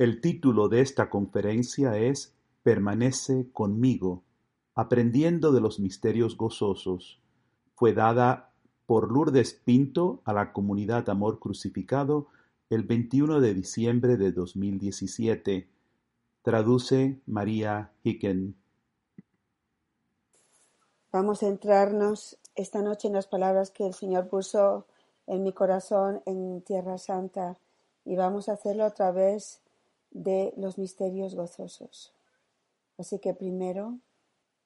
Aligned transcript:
El 0.00 0.22
título 0.22 0.70
de 0.70 0.80
esta 0.80 1.10
conferencia 1.10 1.98
es 1.98 2.34
"Permanece 2.62 3.50
conmigo, 3.52 4.22
aprendiendo 4.74 5.52
de 5.52 5.60
los 5.60 5.78
misterios 5.78 6.38
gozosos". 6.38 7.20
Fue 7.74 7.92
dada 7.92 8.50
por 8.86 9.12
Lourdes 9.12 9.52
Pinto 9.52 10.22
a 10.24 10.32
la 10.32 10.54
comunidad 10.54 11.10
Amor 11.10 11.38
Crucificado 11.38 12.28
el 12.70 12.84
21 12.84 13.40
de 13.40 13.52
diciembre 13.52 14.16
de 14.16 14.32
2017. 14.32 15.68
Traduce 16.40 17.20
María 17.26 17.92
Hicken. 18.02 18.56
Vamos 21.12 21.42
a 21.42 21.48
entrarnos 21.48 22.38
esta 22.54 22.80
noche 22.80 23.08
en 23.08 23.12
las 23.12 23.26
palabras 23.26 23.70
que 23.70 23.86
el 23.86 23.92
Señor 23.92 24.28
puso 24.28 24.86
en 25.26 25.42
mi 25.42 25.52
corazón 25.52 26.22
en 26.24 26.62
Tierra 26.62 26.96
Santa 26.96 27.58
y 28.06 28.16
vamos 28.16 28.48
a 28.48 28.54
hacerlo 28.54 28.84
a 28.84 28.94
través 28.94 29.60
de 30.10 30.52
los 30.56 30.78
misterios 30.78 31.34
gozosos. 31.34 32.14
Así 32.98 33.18
que 33.18 33.34
primero 33.34 33.98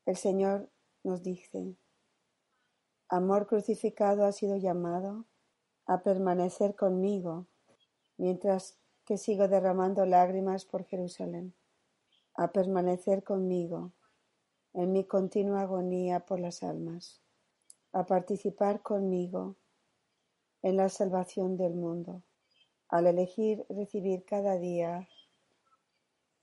el 0.07 0.17
Señor 0.17 0.71
nos 1.03 1.23
dice, 1.23 1.77
amor 3.09 3.47
crucificado 3.47 4.25
ha 4.25 4.33
sido 4.33 4.57
llamado 4.57 5.27
a 5.87 6.03
permanecer 6.03 6.75
conmigo 6.75 7.47
mientras 8.17 8.79
que 9.05 9.19
sigo 9.19 9.49
derramando 9.49 10.07
lágrimas 10.07 10.65
por 10.65 10.85
Jerusalén, 10.85 11.55
a 12.35 12.53
permanecer 12.53 13.23
conmigo 13.23 13.93
en 14.73 14.93
mi 14.93 15.05
continua 15.05 15.63
agonía 15.63 16.21
por 16.21 16.41
las 16.41 16.63
almas, 16.63 17.21
a 17.93 18.07
participar 18.07 18.83
conmigo 18.83 19.57
en 20.63 20.77
la 20.77 20.89
salvación 20.89 21.57
del 21.57 21.75
mundo, 21.75 22.23
al 22.89 23.07
elegir 23.07 23.65
recibir 23.69 24.25
cada 24.25 24.59
día 24.59 25.09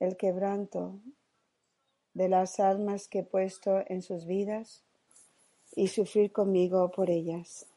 el 0.02 0.18
quebranto 0.18 1.00
de 2.16 2.28
las 2.28 2.60
almas 2.60 3.08
que 3.08 3.20
he 3.20 3.24
puesto 3.24 3.84
en 3.86 4.02
sus 4.02 4.26
vidas 4.26 4.82
y 5.76 5.90
sufrir 5.90 6.32
conmigo 6.32 6.90
por 6.90 7.12
ellas. 7.12 7.68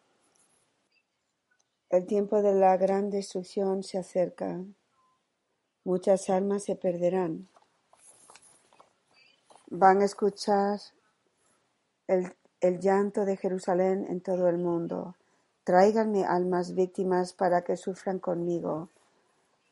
El 1.91 2.07
tiempo 2.07 2.41
de 2.41 2.55
la 2.55 2.79
gran 2.79 3.11
destrucción 3.11 3.83
se 3.83 3.99
acerca. 3.99 4.59
Muchas 5.85 6.31
almas 6.31 6.65
se 6.65 6.77
perderán. 6.77 7.47
Van 9.67 10.01
a 10.01 10.07
escuchar 10.07 10.81
el, 12.07 12.35
el, 12.63 12.81
llanto 12.81 13.27
de 13.27 13.37
Jerusalén 13.37 14.07
en 14.09 14.23
todo 14.23 14.49
el 14.49 14.57
mundo. 14.57 15.15
Tráiganme 15.63 16.25
almas 16.25 16.75
víctimas 16.75 17.35
para 17.35 17.65
que 17.65 17.77
sufran 17.77 18.19
conmigo 18.19 18.89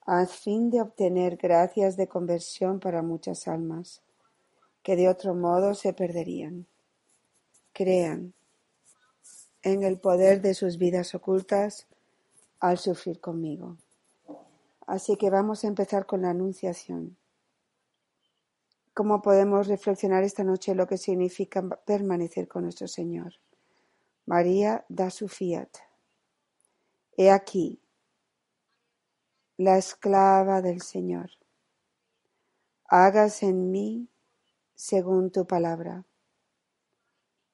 a 0.05 0.27
fin 0.27 0.71
de 0.71 0.81
obtener 0.81 1.37
gracias 1.37 1.97
de 1.97 2.09
conversión 2.09 2.81
para 2.81 3.03
muchas 3.03 3.47
almas, 3.47 4.03
que 4.83 4.97
de 4.97 5.09
otro 5.09 5.35
modo 5.35 5.75
se 5.75 5.93
perderían. 5.93 6.67
Crean 7.73 8.35
en 9.63 9.83
el 9.85 9.99
poder 9.99 10.43
de 10.43 10.55
sus 10.55 10.77
vidas 10.77 11.15
ocultas 11.15 11.87
al 12.59 12.79
sufrir 12.79 13.21
conmigo. 13.21 13.77
Así 14.87 15.17
que 15.17 15.31
vamos 15.31 15.65
a 15.65 15.69
empezar 15.69 16.07
con 16.07 16.23
la 16.23 16.31
anunciación. 16.31 17.17
¿Cómo 18.95 19.23
podemos 19.23 19.69
reflexionar 19.69 20.23
esta 20.23 20.45
noche 20.45 20.75
lo 20.75 20.87
que 20.87 20.99
significa 20.99 21.63
permanecer 21.63 22.47
con 22.47 22.65
nuestro 22.65 22.89
Señor? 22.89 23.35
María 24.27 24.85
da 24.89 25.11
su 25.11 25.29
fiat. 25.29 25.71
He 27.17 27.31
aquí, 27.31 27.82
la 29.57 29.79
esclava 29.79 30.63
del 30.63 30.81
Señor. 30.81 31.31
Hagas 32.87 33.43
en 33.43 33.71
mí 33.71 34.09
según 34.75 35.31
tu 35.31 35.47
palabra. 35.47 36.05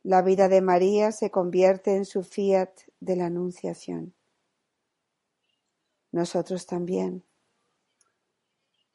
La 0.02 0.22
vida 0.22 0.48
de 0.48 0.60
María 0.60 1.12
se 1.12 1.30
convierte 1.30 1.94
en 1.96 2.04
su 2.04 2.22
fiat 2.22 2.70
de 3.00 3.16
la 3.16 3.26
Anunciación. 3.26 4.14
Nosotros 6.12 6.66
también. 6.66 7.24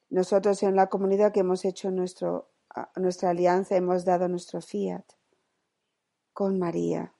Nosotros 0.09 0.63
en 0.63 0.75
la 0.75 0.88
comunidad 0.88 1.31
que 1.31 1.42
hemos 1.42 1.66
hecho 1.66 1.92
nuestra 1.92 3.30
alianza 3.30 3.75
hemos 3.75 4.06
dado 4.06 4.28
nuestro 4.28 4.62
fiat 4.62 5.06
con 6.34 6.58
María 6.58 7.13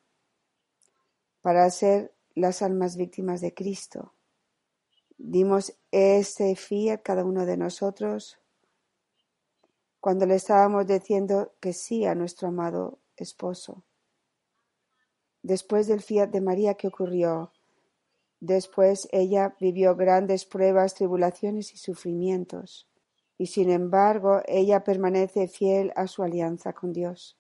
para 1.42 1.70
ser 1.70 2.14
las 2.36 2.62
almas 2.62 2.96
víctimas 2.96 3.42
de 3.42 3.54
Cristo 3.54 4.14
Dimos 5.26 5.74
ese 5.90 6.54
fiat 6.58 7.02
cada 7.02 7.24
uno 7.24 7.46
de 7.46 7.56
nosotros 7.56 8.40
cuando 10.02 10.26
le 10.26 10.36
estábamos 10.36 10.86
diciendo 10.86 11.54
que 11.62 11.72
sí 11.72 12.06
a 12.06 12.14
nuestro 12.14 12.50
amado 12.50 13.00
esposo. 13.16 13.86
Después 15.42 15.88
del 15.88 16.02
fiat 16.02 16.30
de 16.30 16.42
María, 16.42 16.74
¿qué 16.74 16.88
ocurrió? 16.88 17.54
Después 18.42 19.08
ella 19.14 19.56
vivió 19.62 19.96
grandes 19.96 20.44
pruebas, 20.44 20.94
tribulaciones 20.94 21.74
y 21.74 21.78
sufrimientos, 21.78 22.90
y 23.38 23.48
sin 23.48 23.70
embargo 23.70 24.42
ella 24.46 24.84
permanece 24.84 25.48
fiel 25.48 25.94
a 25.96 26.08
su 26.08 26.24
alianza 26.24 26.74
con 26.74 26.92
Dios. 26.92 27.38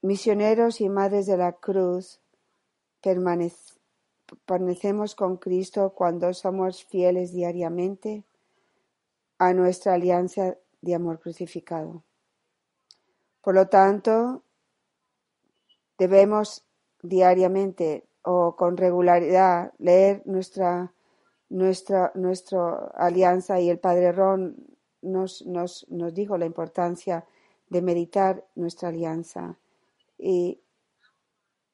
Misioneros 0.00 0.80
y 0.80 0.88
madres 0.88 1.26
de 1.26 1.36
la 1.36 1.52
cruz 1.52 2.22
permanecen 3.02 3.75
permanecemos 4.44 5.14
con 5.14 5.36
Cristo 5.36 5.92
cuando 5.94 6.32
somos 6.34 6.84
fieles 6.84 7.32
diariamente 7.32 8.24
a 9.38 9.52
nuestra 9.52 9.94
alianza 9.94 10.56
de 10.80 10.94
amor 10.94 11.20
crucificado. 11.20 12.02
Por 13.42 13.54
lo 13.54 13.68
tanto, 13.68 14.42
debemos 15.98 16.64
diariamente 17.02 18.06
o 18.22 18.56
con 18.56 18.76
regularidad 18.76 19.72
leer 19.78 20.22
nuestra, 20.24 20.92
nuestra, 21.48 22.12
alianza 22.96 23.60
y 23.60 23.70
el 23.70 23.78
Padre 23.78 24.10
Ron 24.10 24.56
nos, 25.00 25.46
nos, 25.46 25.86
nos 25.88 26.12
dijo 26.12 26.36
la 26.36 26.46
importancia 26.46 27.24
de 27.68 27.82
meditar 27.82 28.44
nuestra 28.56 28.88
alianza 28.88 29.58
y, 30.18 30.60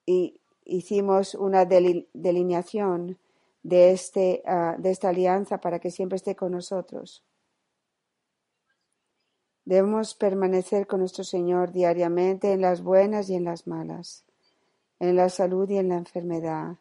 y, 0.05 0.42
hicimos 0.65 1.35
una 1.35 1.65
delineación 1.65 3.19
de, 3.63 3.93
este, 3.93 4.43
uh, 4.47 4.81
de 4.81 4.91
esta 4.91 5.11
alianza 5.11 5.59
para 5.59 5.79
que 5.79 5.91
siempre 5.91 6.17
esté 6.17 6.35
con 6.35 6.53
nosotros. 6.53 7.23
Debemos 9.65 10.15
permanecer 10.15 10.87
con 10.87 11.01
nuestro 11.01 11.23
Señor 11.23 11.71
diariamente 11.71 12.53
en 12.53 12.61
las 12.61 12.83
buenas 12.83 13.31
y 13.31 13.37
en 13.37 13.45
las 13.45 13.67
malas, 13.67 14.25
en 14.99 15.15
la 15.15 15.29
salud 15.29 15.69
y 15.71 15.79
en 15.79 15.89
la 15.89 15.97
enfermedad, 15.97 16.77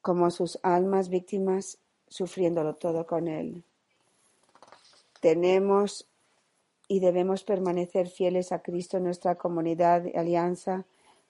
como 0.00 0.30
sus 0.30 0.58
almas 0.62 1.08
víctimas 1.10 1.78
sufriéndolo 2.08 2.74
todo 2.76 3.06
con 3.06 3.28
Él. 3.28 3.64
Tenemos 5.20 6.06
y 6.88 7.00
debemos 7.00 7.44
permanecer 7.44 8.08
fieles 8.08 8.52
a 8.52 8.60
Cristo 8.60 8.98
en 8.98 9.04
nuestra 9.04 9.36
comunidad 9.36 10.02
de 10.02 10.12
alianza 10.18 10.84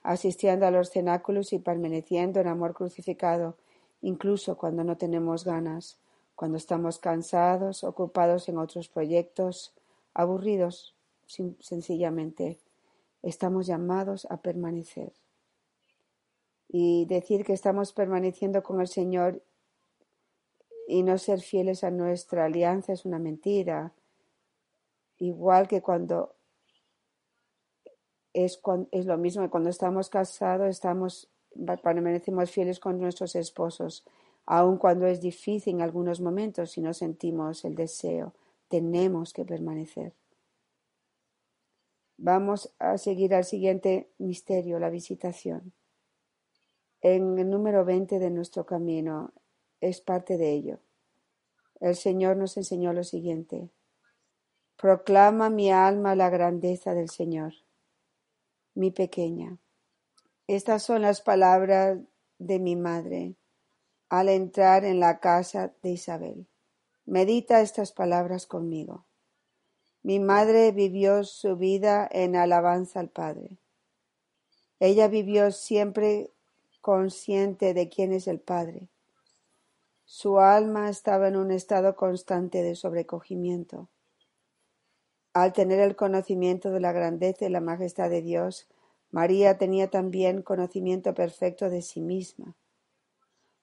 asistiendo 0.05 0.67
a 0.67 0.71
los 0.71 0.91
cenáculos 0.91 1.53
y 1.53 1.59
permaneciendo 1.59 2.39
en 2.39 2.47
amor 2.47 2.75
crucificado, 2.75 3.57
incluso 4.03 4.57
cuando 4.57 4.85
no 4.85 4.97
tenemos 4.99 5.45
ganas, 5.45 5.99
cuando 6.37 6.59
estamos 6.59 6.99
cansados, 6.99 7.85
ocupados 7.85 8.49
en 8.49 8.59
otros 8.59 8.89
proyectos, 8.89 9.73
aburridos, 10.13 10.95
sencillamente. 11.27 12.59
Estamos 13.23 13.67
llamados 13.67 14.27
a 14.31 14.37
permanecer. 14.37 15.13
Y 16.69 17.07
decir 17.07 17.45
que 17.45 17.55
estamos 17.55 17.95
permaneciendo 17.95 18.63
con 18.63 18.81
el 18.83 18.89
Señor 18.89 19.43
y 20.87 21.03
no 21.03 21.17
ser 21.17 21.41
fieles 21.41 21.83
a 21.83 21.91
nuestra 21.91 22.45
alianza 22.45 22.93
es 22.93 23.07
una 23.07 23.19
mentira. 23.19 23.93
Igual 25.17 25.67
que 25.67 25.81
cuando 25.81 26.35
es, 28.35 28.61
lo 29.07 29.17
mismo 29.17 29.43
que 29.43 29.49
cuando 29.49 29.71
estamos 29.71 30.11
casados, 30.11 30.69
estamos, 30.69 31.29
permanecemos 31.83 32.51
fieles 32.51 32.81
con 32.81 33.01
nuestros 33.01 33.37
esposos, 33.37 34.05
aun 34.45 34.77
cuando 34.77 35.07
es 35.07 35.21
difícil 35.21 35.77
en 35.77 35.83
algunos 35.83 36.21
momentos 36.21 36.77
y 36.77 36.83
no 36.83 36.93
sentimos 36.93 37.65
el 37.65 37.77
deseo, 37.77 38.35
tenemos 38.69 39.33
que 39.33 39.45
permanecer. 39.45 40.13
Vamos 42.17 42.75
a 42.79 42.99
seguir 42.99 43.35
al 43.35 43.45
siguiente 43.45 44.11
misterio, 44.19 44.79
la 44.79 44.91
visitación. 44.91 45.73
En 47.01 47.39
el 47.39 47.49
número 47.49 47.85
20 47.85 48.19
de 48.19 48.31
nuestro 48.31 48.67
camino 48.67 49.33
es 49.81 50.01
parte 50.01 50.39
de 50.39 50.53
ello. 50.53 50.79
El 51.81 51.97
Señor 51.97 52.37
nos 52.37 52.57
enseñó 52.57 52.93
lo 52.93 53.05
siguiente. 53.05 53.69
Proclama 54.77 55.51
mi 55.51 55.71
alma 55.71 56.17
la 56.17 56.31
grandeza 56.31 56.95
del 56.95 57.11
Señor 57.11 57.55
mi 58.75 58.91
pequeña. 58.91 59.59
Estas 60.47 60.83
son 60.83 61.03
las 61.03 61.21
palabras 61.21 61.99
de 62.39 62.59
mi 62.59 62.77
madre 62.77 63.35
al 64.09 64.29
entrar 64.29 64.85
en 64.85 65.01
la 65.01 65.19
casa 65.21 65.73
de 65.83 65.91
Isabel. 65.91 66.47
Medita 67.07 67.61
estas 67.61 67.93
palabras 67.93 68.47
conmigo. 68.47 69.07
Mi 70.03 70.21
madre 70.21 70.71
vivió 70.73 71.25
su 71.25 71.57
vida 71.57 72.07
en 72.11 72.37
alabanza 72.37 73.01
al 73.01 73.09
Padre. 73.09 73.59
Ella 74.79 75.09
vivió 75.09 75.51
siempre 75.51 76.31
consciente 76.83 77.73
de 77.73 77.89
quién 77.89 78.13
es 78.13 78.29
el 78.29 78.41
Padre. 78.41 78.89
Su 80.05 80.39
alma 80.39 80.91
estaba 80.91 81.29
en 81.29 81.37
un 81.37 81.51
estado 81.51 81.97
constante 81.97 82.63
de 82.63 82.75
sobrecogimiento. 82.75 83.89
Al 85.35 85.53
tener 85.53 85.81
el 85.81 85.97
conocimiento 85.97 86.71
de 86.71 86.81
la 86.81 86.93
grandeza 86.93 87.45
y 87.45 87.49
la 87.49 87.61
majestad 87.61 88.09
de 88.09 88.23
Dios, 88.23 88.69
María 89.11 89.59
tenía 89.59 89.91
también 89.91 90.43
conocimiento 90.43 91.13
perfecto 91.13 91.69
de 91.71 91.83
sí 91.83 92.01
misma. 92.01 92.57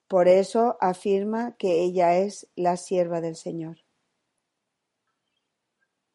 Por 0.06 0.28
eso 0.28 0.76
afirma 0.80 1.56
que 1.56 1.80
ella 1.80 2.18
es 2.18 2.46
la 2.56 2.76
sierva 2.76 3.22
del 3.22 3.36
Señor. 3.36 3.78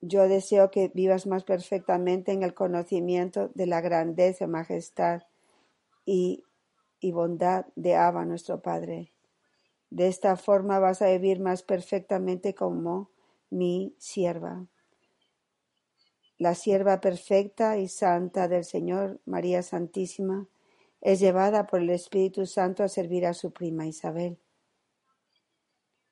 Yo 0.02 0.28
deseo 0.28 0.70
que 0.70 0.92
vivas 0.94 1.26
más 1.26 1.44
perfectamente 1.44 2.32
en 2.32 2.44
el 2.44 2.54
conocimiento 2.54 3.50
de 3.56 3.66
la 3.66 3.82
grandeza, 3.82 4.46
majestad 4.46 5.24
y, 6.06 6.44
bondad 7.02 7.66
de 7.76 7.96
Abba, 7.96 8.26
nuestro 8.26 8.62
Padre. 8.62 9.12
De 9.90 10.08
esta 10.08 10.36
forma 10.36 10.78
vas 10.78 11.02
a 11.02 11.10
vivir 11.10 11.40
más 11.40 11.64
perfectamente 11.64 12.54
como 12.54 13.10
mi 13.50 13.96
sierva. 13.98 14.68
La 16.38 16.54
sierva 16.54 17.02
perfecta 17.02 17.78
y 17.78 17.88
santa 17.88 18.48
del 18.48 18.64
Señor, 18.64 19.20
María 19.26 19.64
Santísima, 19.64 20.48
es 21.02 21.20
llevada 21.20 21.66
por 21.66 21.82
el 21.82 21.90
Espíritu 21.90 22.46
Santo 22.46 22.84
a 22.84 22.90
servir 22.90 23.26
a 23.26 23.34
su 23.34 23.52
prima 23.52 23.88
Isabel. 23.88 24.38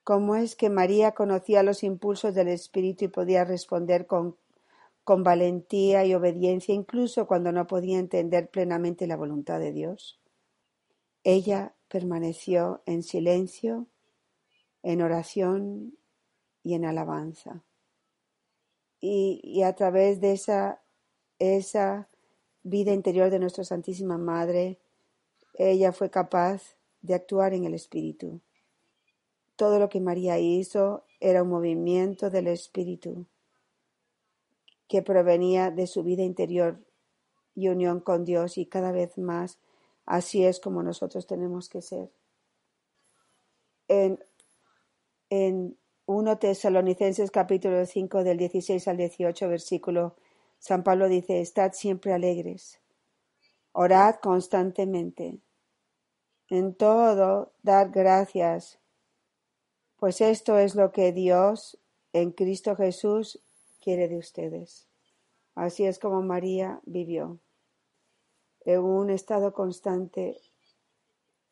¿Cómo 0.03 0.35
es 0.35 0.55
que 0.55 0.69
María 0.69 1.13
conocía 1.13 1.63
los 1.63 1.83
impulsos 1.83 2.33
del 2.33 2.47
Espíritu 2.47 3.05
y 3.05 3.07
podía 3.09 3.43
responder 3.43 4.07
con, 4.07 4.37
con 5.03 5.23
valentía 5.23 6.05
y 6.05 6.13
obediencia 6.13 6.73
incluso 6.73 7.27
cuando 7.27 7.51
no 7.51 7.67
podía 7.67 7.99
entender 7.99 8.49
plenamente 8.49 9.07
la 9.07 9.17
voluntad 9.17 9.59
de 9.59 9.73
Dios? 9.73 10.19
Ella 11.23 11.75
permaneció 11.87 12.83
en 12.85 13.01
silencio, 13.01 13.87
en 14.83 15.01
oración 15.01 15.97
y 16.61 16.75
en 16.75 16.85
alabanza. 16.85 17.64
Y, 19.07 19.61
a 19.61 19.75
través 19.75 20.19
de 20.19 20.31
esa, 20.31 20.81
esa 21.37 22.09
vida 22.63 22.91
interior 22.91 23.29
de 23.29 23.37
nuestra 23.37 23.63
Santísima 23.63 24.17
Madre, 24.17 24.79
ella 25.53 25.91
fue 25.91 26.09
capaz 26.09 26.75
de 27.03 27.13
actuar 27.13 27.53
en 27.53 27.65
el 27.65 27.75
Espíritu. 27.75 28.41
Todo 29.55 29.77
lo 29.77 29.89
que 29.89 30.01
María 30.01 30.39
hizo 30.39 31.05
era 31.19 31.43
un 31.43 31.49
movimiento 31.49 32.31
del 32.31 32.47
Espíritu 32.47 33.27
que 34.87 35.03
provenía 35.03 35.69
de 35.69 35.85
su 35.85 36.01
vida 36.01 36.23
interior 36.23 36.83
y 37.53 37.67
unión 37.67 37.99
con 37.99 38.25
Dios 38.25 38.57
y 38.57 38.65
cada 38.65 38.91
vez 38.91 39.19
más 39.19 39.59
así 40.07 40.45
es 40.45 40.59
como 40.59 40.81
nosotros 40.81 41.27
tenemos 41.27 41.69
que 41.69 41.83
ser. 41.83 42.11
En, 43.87 44.19
en 45.29 45.77
1 46.07 46.37
Tesalonicenses 46.37 47.31
capítulo 47.31 47.85
5 47.85 48.23
del 48.23 48.37
16 48.37 48.87
al 48.87 48.97
18 48.97 49.49
versículo, 49.49 50.15
San 50.59 50.83
Pablo 50.83 51.07
dice, 51.09 51.41
estad 51.41 51.73
siempre 51.73 52.13
alegres, 52.13 52.79
orad 53.71 54.15
constantemente, 54.15 55.39
en 56.49 56.75
todo 56.75 57.51
dar 57.63 57.89
gracias 57.89 58.79
pues 59.97 60.21
esto 60.21 60.59
es 60.59 60.75
lo 60.75 60.91
que 60.91 61.11
Dios 61.11 61.79
en 62.13 62.31
Cristo 62.31 62.75
Jesús 62.75 63.41
quiere 63.81 64.07
de 64.07 64.17
ustedes. 64.17 64.87
Así 65.55 65.85
es 65.85 65.99
como 65.99 66.21
María 66.21 66.81
vivió, 66.85 67.39
en 68.65 68.81
un 68.81 69.09
estado 69.09 69.53
constante 69.53 70.37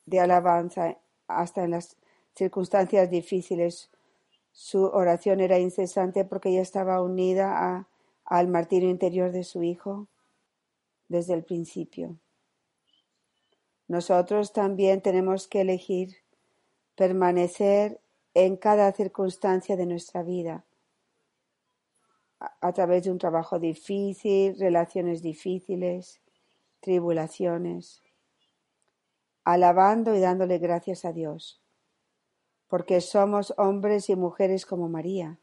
de 0.05 0.19
alabanza 0.19 0.97
hasta 1.27 1.63
en 1.63 1.71
las 1.71 1.95
circunstancias 2.35 3.09
difíciles. 3.09 3.89
Su 4.53 4.85
oración 4.85 5.41
era 5.41 5.57
incesante 5.57 6.25
porque 6.25 6.49
ella 6.49 6.61
estaba 6.61 7.01
unida 7.01 7.87
al 8.23 8.47
martirio 8.47 8.89
interior 8.89 9.31
de 9.31 9.43
su 9.43 9.63
hijo 9.63 10.07
desde 11.09 11.33
el 11.33 11.43
principio. 11.43 12.17
Nosotros 13.87 14.53
también 14.53 15.01
tenemos 15.01 15.47
que 15.47 15.61
elegir 15.61 16.17
permanecer 16.95 17.99
en 18.35 18.55
cada 18.55 18.91
circunstancia 18.91 19.75
de 19.75 19.87
nuestra 19.87 20.21
vida, 20.21 20.65
a, 22.61 22.73
través 22.73 23.03
de 23.03 23.11
un 23.11 23.17
trabajo 23.17 23.57
difícil, 23.57 24.55
relaciones 24.59 25.23
difíciles, 25.23 26.21
tribulaciones, 26.79 28.03
alabando 29.43 30.13
y 30.15 30.19
dándole 30.19 30.59
gracias 30.59 31.05
a 31.05 31.11
Dios, 31.11 31.62
porque 32.73 33.01
somos 33.01 33.53
hombres 33.57 34.09
y 34.09 34.15
mujeres 34.15 34.65
como 34.65 34.89
María, 34.89 35.37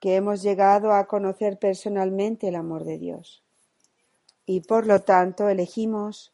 que 0.00 0.16
hemos 0.16 0.40
llegado 0.40 0.94
a 0.94 1.06
conocer 1.06 1.58
personalmente 1.58 2.48
el 2.48 2.54
amor 2.54 2.84
de 2.84 2.96
Dios. 2.96 3.44
Y 4.46 4.62
por 4.62 4.86
lo 4.86 5.02
tanto 5.02 5.50
elegimos 5.50 6.32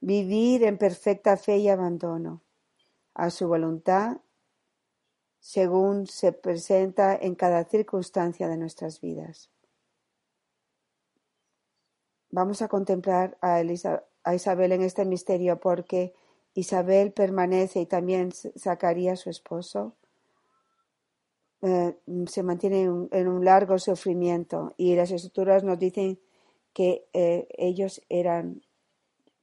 vivir 0.00 0.62
en 0.64 0.76
perfecta 0.76 1.38
fe 1.38 1.56
y 1.56 1.70
abandono 1.70 2.42
a 3.14 3.30
su 3.30 3.48
voluntad 3.48 4.18
según 5.40 6.06
se 6.06 6.32
presenta 6.34 7.16
en 7.16 7.34
cada 7.34 7.64
circunstancia 7.64 8.46
de 8.46 8.58
nuestras 8.58 9.00
vidas. 9.00 9.48
Vamos 12.28 12.60
a 12.60 12.68
contemplar 12.68 13.38
a, 13.40 13.62
Isabel 14.34 14.72
en 14.72 14.82
este 14.82 15.06
misterio 15.06 15.60
porque 15.60 16.12
Isabel 16.54 17.12
permanece 17.12 17.80
y 17.80 17.86
también 17.86 18.30
Zacarías, 18.58 19.20
su 19.20 19.30
esposo, 19.30 19.96
eh, 21.62 21.96
se 22.26 22.42
mantiene 22.42 22.82
en 22.82 23.28
un, 23.28 23.44
largo 23.44 23.78
sufrimiento 23.78 24.74
y 24.76 24.94
las 24.96 25.10
escrituras 25.10 25.64
nos 25.64 25.78
dicen 25.78 26.20
que 26.72 27.06
eh, 27.12 27.46
ellos 27.56 28.02
eran 28.08 28.62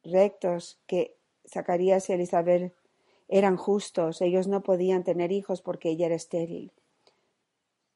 rectos, 0.03 0.79
que 0.85 1.17
Zacarías 1.47 2.09
y 2.09 2.13
Elizabeth 2.13 2.73
eran 3.27 3.57
justos, 3.57 4.21
ellos 4.21 4.47
no 4.47 4.61
podían 4.61 5.03
tener 5.03 5.31
hijos 5.31 5.61
porque 5.61 5.89
ella 5.89 6.07
era 6.07 6.15
estéril. 6.15 6.71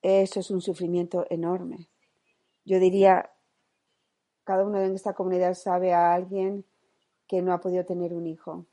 Eso 0.01 0.39
es 0.39 0.51
un 0.51 0.61
sufrimiento 0.61 1.25
enorme. 1.29 1.89
Yo 2.65 2.79
diría, 2.79 3.31
cada 4.43 4.65
uno 4.65 4.81
en 4.81 4.95
esta 4.95 5.13
comunidad 5.13 5.53
sabe 5.53 5.93
a 5.93 6.13
alguien 6.13 6.65
que 7.27 7.41
no 7.41 7.53
ha 7.53 7.61
podido 7.61 7.85
tener 7.85 8.13
un 8.13 8.27
hijo 8.27 8.65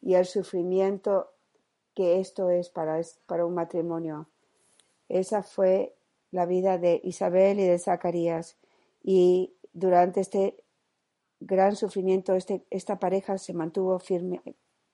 y 0.00 0.14
el 0.14 0.26
sufrimiento 0.26 1.30
que 1.94 2.20
esto 2.20 2.50
es 2.50 2.68
para, 2.70 3.00
para 3.26 3.44
un 3.44 3.54
matrimonio. 3.54 4.28
Esa 5.08 5.42
fue 5.42 5.94
la 6.30 6.46
vida 6.46 6.78
de 6.78 7.00
Isabel 7.02 7.58
y 7.60 7.66
de 7.66 7.78
Zacarías 7.78 8.56
y 9.02 9.52
durante 9.72 10.20
este 10.20 10.62
gran 11.40 11.76
sufrimiento 11.76 12.34
este, 12.34 12.64
esta 12.70 12.98
pareja 12.98 13.38
se 13.38 13.54
mantuvo 13.54 13.98
firme, 13.98 14.42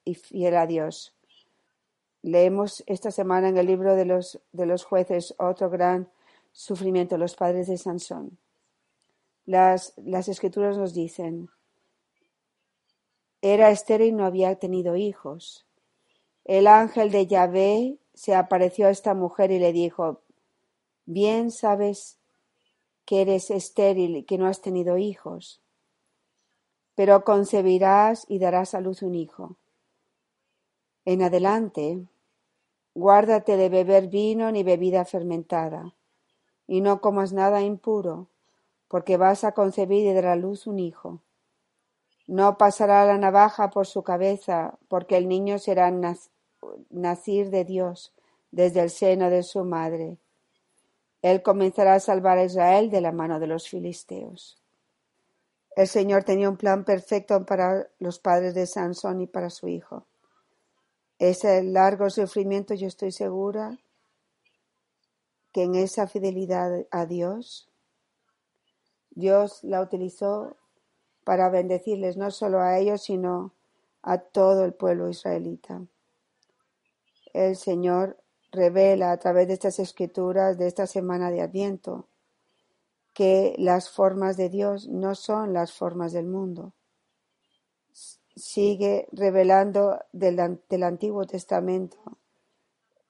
y 0.05 0.15
fiel 0.15 0.57
a 0.57 0.67
Dios. 0.67 1.15
Leemos 2.23 2.83
esta 2.87 3.11
semana 3.11 3.49
en 3.49 3.59
el 3.59 3.67
libro 3.67 3.97
de 3.97 4.05
los, 4.05 4.41
de 4.53 4.67
los 4.67 4.85
jueces 4.85 5.35
otro 5.39 5.71
gran 5.71 6.09
sufrimiento, 6.53 7.19
los 7.19 7.35
padres 7.35 7.67
de 7.69 7.77
Sansón. 7.77 8.39
Las, 9.47 9.93
las 9.97 10.29
escrituras 10.29 10.79
nos 10.79 10.95
dicen, 10.95 11.51
era 13.53 13.71
estéril 13.71 14.09
y 14.09 14.13
no 14.13 14.25
había 14.25 14.55
tenido 14.57 14.97
hijos. 14.97 15.67
El 16.45 16.67
ángel 16.67 17.11
de 17.11 17.27
Yahvé 17.27 17.99
se 18.15 18.35
apareció 18.35 18.87
a 18.87 18.91
esta 18.91 19.15
mujer 19.15 19.51
y 19.51 19.59
le 19.59 19.73
dijo, 19.73 20.23
bien 21.07 21.51
sabes 21.51 22.19
que 23.05 23.23
eres 23.23 23.51
estéril 23.51 24.17
y 24.17 24.23
que 24.25 24.39
no 24.39 24.47
has 24.47 24.61
tenido 24.61 24.99
hijos, 24.99 25.61
pero 26.95 27.25
concebirás 27.25 28.25
y 28.29 28.39
darás 28.39 28.75
a 28.75 28.81
luz 28.81 29.03
un 29.03 29.15
hijo 29.15 29.57
en 31.05 31.23
adelante, 31.23 32.07
guárdate 32.95 33.59
de 33.59 33.69
beber 33.69 34.09
vino 34.09 34.51
ni 34.51 34.63
bebida 34.63 35.05
fermentada, 35.05 35.95
y 36.67 36.81
no 36.81 37.03
comas 37.03 37.35
nada 37.35 37.61
impuro, 37.61 38.29
porque 38.89 39.19
vas 39.19 39.45
a 39.45 39.53
concebir 39.53 40.07
y 40.07 40.15
dar 40.15 40.27
a 40.27 40.37
luz 40.37 40.67
un 40.67 40.79
hijo. 40.79 41.21
No 42.27 42.57
pasará 42.57 43.05
la 43.05 43.19
navaja 43.19 43.71
por 43.71 43.87
su 43.87 44.03
cabeza, 44.03 44.79
porque 44.89 45.17
el 45.17 45.29
niño 45.29 45.59
será 45.59 45.93
nacir 46.91 47.51
de 47.51 47.65
Dios 47.65 48.15
desde 48.51 48.81
el 48.81 48.91
seno 48.91 49.31
de 49.31 49.43
su 49.43 49.65
madre. 49.65 50.19
Él 51.23 51.43
comenzará 51.43 51.95
a 51.95 52.01
salvar 52.01 52.39
a 52.39 52.45
Israel 52.45 52.91
de 52.91 53.01
la 53.01 53.13
mano 53.13 53.41
de 53.41 53.47
los 53.47 53.69
filisteos. 53.69 54.59
El 55.77 55.89
Señor 55.89 56.25
tenía 56.25 56.49
un 56.49 56.57
plan 56.57 56.85
perfecto 56.85 57.45
para 57.45 57.89
los 57.99 58.19
padres 58.19 58.55
de 58.55 58.67
Sansón 58.67 59.21
y 59.21 59.27
para 59.27 59.51
su 59.51 59.69
hijo. 59.69 60.07
Ese 61.19 61.63
largo 61.63 62.11
sufrimiento 62.11 62.75
yo 62.75 62.87
estoy 62.87 63.11
segura 63.11 63.79
que 65.53 65.63
en 65.63 65.75
esa 65.75 66.07
fidelidad 66.07 66.87
a 66.91 67.07
Dios, 67.07 67.71
Dios 69.11 69.63
la 69.63 69.81
utilizó 69.81 70.57
para 71.25 71.49
bendecirles 71.49 72.17
no 72.17 72.31
solo 72.31 72.61
a 72.61 72.79
ellos, 72.79 73.03
sino 73.03 73.53
a 74.03 74.19
todo 74.19 74.65
el 74.65 74.75
pueblo 74.75 75.09
israelita. 75.09 75.83
El 77.33 77.57
Señor 77.57 78.19
revela 78.53 79.11
a 79.11 79.19
través 79.19 79.49
de 79.49 79.55
estas 79.55 79.79
escrituras 79.79 80.57
de 80.59 80.69
esta 80.69 80.87
semana 80.87 81.31
de 81.31 81.41
Adviento 81.41 82.07
que 83.15 83.55
las 83.59 83.91
formas 83.91 84.37
de 84.37 84.51
Dios 84.51 84.89
no 84.89 85.15
son 85.15 85.53
las 85.53 85.73
formas 85.73 86.13
del 86.13 86.27
mundo. 86.27 86.73
Sigue 88.37 89.07
revelando 89.13 90.01
del, 90.13 90.41
Antiguo 90.83 91.25
Testamento 91.25 91.97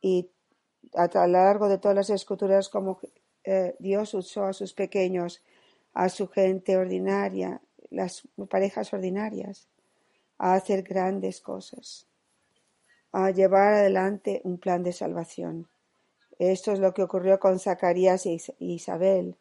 y 0.03 0.31
a 0.95 1.09
lo 1.13 1.27
largo 1.27 1.69
de 1.69 1.79
todas 1.79 1.97
las 1.97 2.11
escrituras 2.11 2.69
como 2.69 3.01
eh, 3.43 3.75
Dios 3.79 4.13
usó 4.13 4.45
a 4.45 4.53
sus 4.53 4.75
pequeños, 4.75 5.43
a 5.95 6.11
su 6.11 6.29
gente 6.29 6.77
ordinaria, 6.77 7.63
las 7.95 8.29
parejas 8.49 8.93
ordinarias, 8.93 9.69
a 10.39 10.55
hacer 10.55 10.83
grandes 10.83 11.41
cosas, 11.41 12.07
a 13.13 13.31
llevar 13.31 13.75
adelante 13.75 14.41
un 14.45 14.59
plan 14.59 14.83
de 14.83 14.93
salvación. 14.93 15.69
Esto 16.39 16.73
es 16.73 16.81
lo 16.81 16.93
que 16.93 17.03
ocurrió 17.03 17.39
con 17.39 17.59
Zacarías 17.59 18.27
e 18.27 18.39
Isabel, 18.59 19.37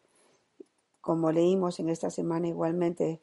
como 1.00 1.32
leímos 1.32 1.80
en 1.80 1.88
esta 1.88 2.10
semana 2.10 2.48
igualmente. 2.48 3.20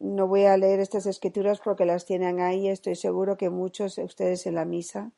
No 0.00 0.26
voy 0.26 0.44
a 0.44 0.56
leer 0.56 0.80
estas 0.80 1.06
escrituras 1.06 1.60
porque 1.60 1.84
las 1.84 2.04
tienen 2.04 2.40
ahí. 2.40 2.68
Estoy 2.68 2.96
seguro 2.96 3.36
que 3.36 3.50
muchos 3.50 3.96
de 3.96 4.04
ustedes 4.04 4.46
en 4.46 4.56
la 4.56 4.64
misa 4.64 5.12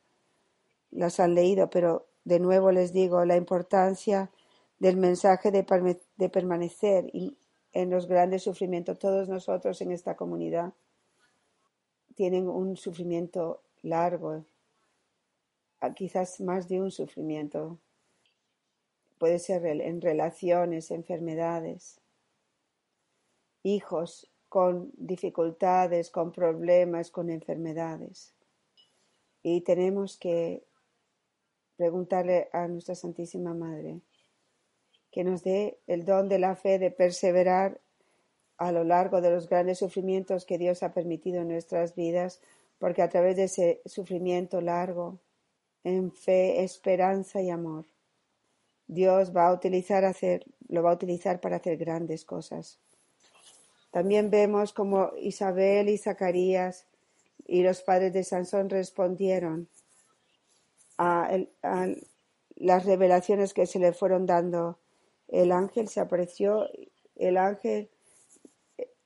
las 0.91 1.19
han 1.19 1.33
leído, 1.33 1.69
pero 1.69 2.05
de 2.23 2.39
nuevo 2.39 2.71
les 2.71 2.93
digo 2.93 3.25
la 3.25 3.35
importancia 3.35 4.31
del 4.79 4.97
mensaje 4.97 5.51
de, 5.51 6.29
permanecer 6.29 7.09
en 7.73 7.89
los 7.89 8.07
grandes 8.07 8.43
sufrimientos. 8.43 8.99
Todos 8.99 9.29
nosotros 9.29 9.81
en 9.81 9.91
esta 9.91 10.15
comunidad 10.15 10.73
tienen 12.15 12.47
un 12.47 12.77
sufrimiento 12.77 13.61
largo, 13.81 14.45
quizás 15.95 16.39
más 16.41 16.67
de 16.67 16.81
un 16.81 16.91
sufrimiento 16.91 17.79
puede 19.17 19.39
ser 19.39 19.65
en 19.65 20.01
relaciones, 20.01 20.91
enfermedades, 20.91 22.01
hijos 23.63 24.31
con 24.49 24.91
dificultades, 24.97 26.09
con 26.09 26.31
problemas, 26.31 27.11
con 27.11 27.29
enfermedades. 27.29 28.33
Y 29.43 29.61
tenemos 29.61 30.17
que 30.17 30.65
preguntarle 31.77 32.49
a 32.51 32.67
nuestra 32.67 32.95
Santísima 32.95 33.53
Madre 33.53 34.01
que 35.11 35.23
nos 35.23 35.43
dé 35.43 35.77
el 35.87 36.05
don 36.05 36.29
de 36.29 36.39
la 36.39 36.55
fe 36.55 36.79
de 36.79 36.91
perseverar 36.91 37.79
a 38.57 38.71
lo 38.71 38.83
largo 38.83 39.21
de 39.21 39.31
los 39.31 39.49
grandes 39.49 39.79
sufrimientos 39.79 40.45
que 40.45 40.57
Dios 40.57 40.83
ha 40.83 40.93
permitido 40.93 41.41
en 41.41 41.49
nuestras 41.49 41.95
vidas, 41.95 42.39
porque 42.79 43.01
a 43.01 43.09
través 43.09 43.35
de 43.35 43.43
ese 43.43 43.81
sufrimiento 43.85 44.61
largo, 44.61 45.19
en 45.83 46.11
fe, 46.11 46.63
esperanza 46.63 47.41
y 47.41 47.49
amor, 47.49 47.85
Dios 48.87 49.35
va 49.35 49.47
a 49.47 49.53
utilizar 49.53 50.05
hacer, 50.05 50.45
lo 50.67 50.83
va 50.83 50.91
a 50.91 50.95
utilizar 50.95 51.39
para 51.39 51.57
hacer 51.57 51.77
grandes 51.77 52.25
cosas. 52.25 52.77
También 53.91 54.29
vemos 54.29 54.73
como 54.73 55.11
Isabel 55.17 55.89
y 55.89 55.97
Zacarías 55.97 56.85
y 57.45 57.63
los 57.63 57.81
padres 57.81 58.13
de 58.13 58.23
Sansón 58.23 58.69
respondieron 58.69 59.67
a, 60.97 61.29
las 62.55 62.85
revelaciones 62.85 63.53
que 63.53 63.65
se 63.65 63.79
le 63.79 63.91
fueron 63.91 64.25
dando. 64.25 64.77
El 65.31 65.51
ángel 65.51 65.87
se 65.87 65.99
apareció, 65.99 66.67
el 67.15 67.37
ángel, 67.37 67.89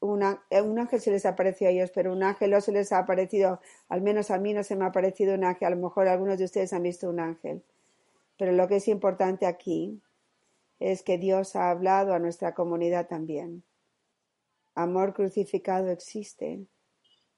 un 0.02 0.24
ángel 0.24 1.00
se 1.00 1.12
les 1.12 1.26
apareció 1.26 1.68
a 1.68 1.72
ellos, 1.72 1.92
pero 1.94 2.12
un 2.12 2.24
ángel 2.24 2.52
no 2.52 2.60
se 2.60 2.72
les 2.72 2.92
ha 2.92 3.00
aparecido, 3.00 3.62
al 3.88 4.02
menos 4.02 4.32
a 4.32 4.40
mí 4.40 4.54
no 4.54 4.64
se 4.64 4.76
me 4.76 4.86
ha 4.86 4.88
aparecido 4.88 5.36
un 5.36 5.44
ángel, 5.44 5.68
a 5.68 5.76
lo 5.76 5.82
mejor 5.82 6.08
algunos 6.08 6.38
de 6.38 6.46
ustedes 6.46 6.74
han 6.74 6.84
visto 6.84 7.10
un 7.10 7.20
ángel. 7.20 7.64
Pero 8.38 8.52
lo 8.52 8.68
que 8.68 8.78
es 8.78 8.88
importante 8.88 9.46
aquí 9.46 10.02
es 10.80 11.04
que 11.04 11.18
Dios 11.18 11.56
ha 11.56 11.70
hablado 11.70 12.14
a 12.14 12.20
nuestra 12.20 12.54
comunidad 12.54 13.08
también. 13.08 13.64
Amor 14.74 15.14
crucificado 15.14 15.90
existe 15.90 16.66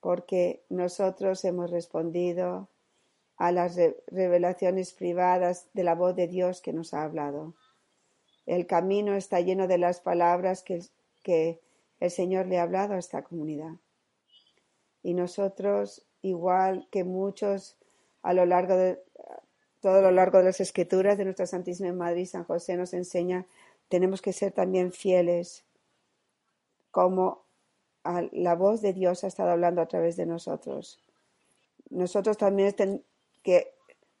porque 0.00 0.64
nosotros 0.68 1.44
hemos 1.44 1.70
respondido 1.70 2.68
a 3.36 3.52
las 3.52 3.76
revelaciones 4.08 4.92
privadas 4.92 5.68
de 5.72 5.84
la 5.84 5.94
voz 5.94 6.16
de 6.16 6.26
Dios 6.26 6.60
que 6.60 6.72
nos 6.72 6.94
ha 6.94 7.04
hablado. 7.04 7.54
El 8.48 8.66
camino 8.66 9.14
está 9.14 9.42
lleno 9.42 9.68
de 9.68 9.76
las 9.76 10.00
palabras 10.00 10.64
que, 10.64 11.60
el 12.00 12.10
Señor 12.10 12.46
le 12.46 12.58
ha 12.58 12.62
hablado 12.62 12.94
a 12.94 12.98
esta 12.98 13.22
comunidad. 13.22 13.74
Y 15.02 15.12
nosotros, 15.12 16.06
igual 16.22 16.88
que 16.90 17.04
muchos 17.04 17.76
a 18.22 18.32
lo 18.32 18.46
largo 18.46 18.74
de, 18.74 19.02
todo 19.82 20.00
lo 20.00 20.10
largo 20.10 20.38
de 20.38 20.44
las 20.44 20.60
escrituras 20.60 21.18
de 21.18 21.24
nuestra 21.24 21.44
Santísima 21.46 21.92
Madre 21.92 22.24
San 22.24 22.44
José 22.44 22.78
nos 22.78 22.94
enseña, 22.94 23.44
tenemos 23.90 24.22
que 24.22 24.32
ser 24.32 24.52
también 24.52 24.92
fieles, 24.92 25.64
como 26.90 27.42
la 28.32 28.54
voz 28.54 28.80
de 28.80 28.94
Dios 28.94 29.24
ha 29.24 29.26
estado 29.26 29.50
hablando 29.50 29.82
a 29.82 29.88
través 29.88 30.16
de 30.16 30.24
nosotros. 30.24 30.98
Nosotros 31.90 32.38
también 32.38 32.74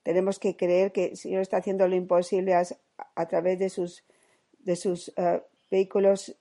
tenemos 0.02 0.38
que 0.38 0.54
creer 0.54 0.92
que 0.92 1.06
el 1.06 1.16
Señor 1.16 1.40
está 1.40 1.56
haciendo 1.56 1.88
lo 1.88 1.96
imposible 1.96 2.54
a, 2.54 3.26
través 3.26 3.58
de 3.58 3.70
sus, 3.70 4.04
de 4.58 4.76
sus 4.76 5.12
eh, 5.16 5.42
vehículos 5.70 6.36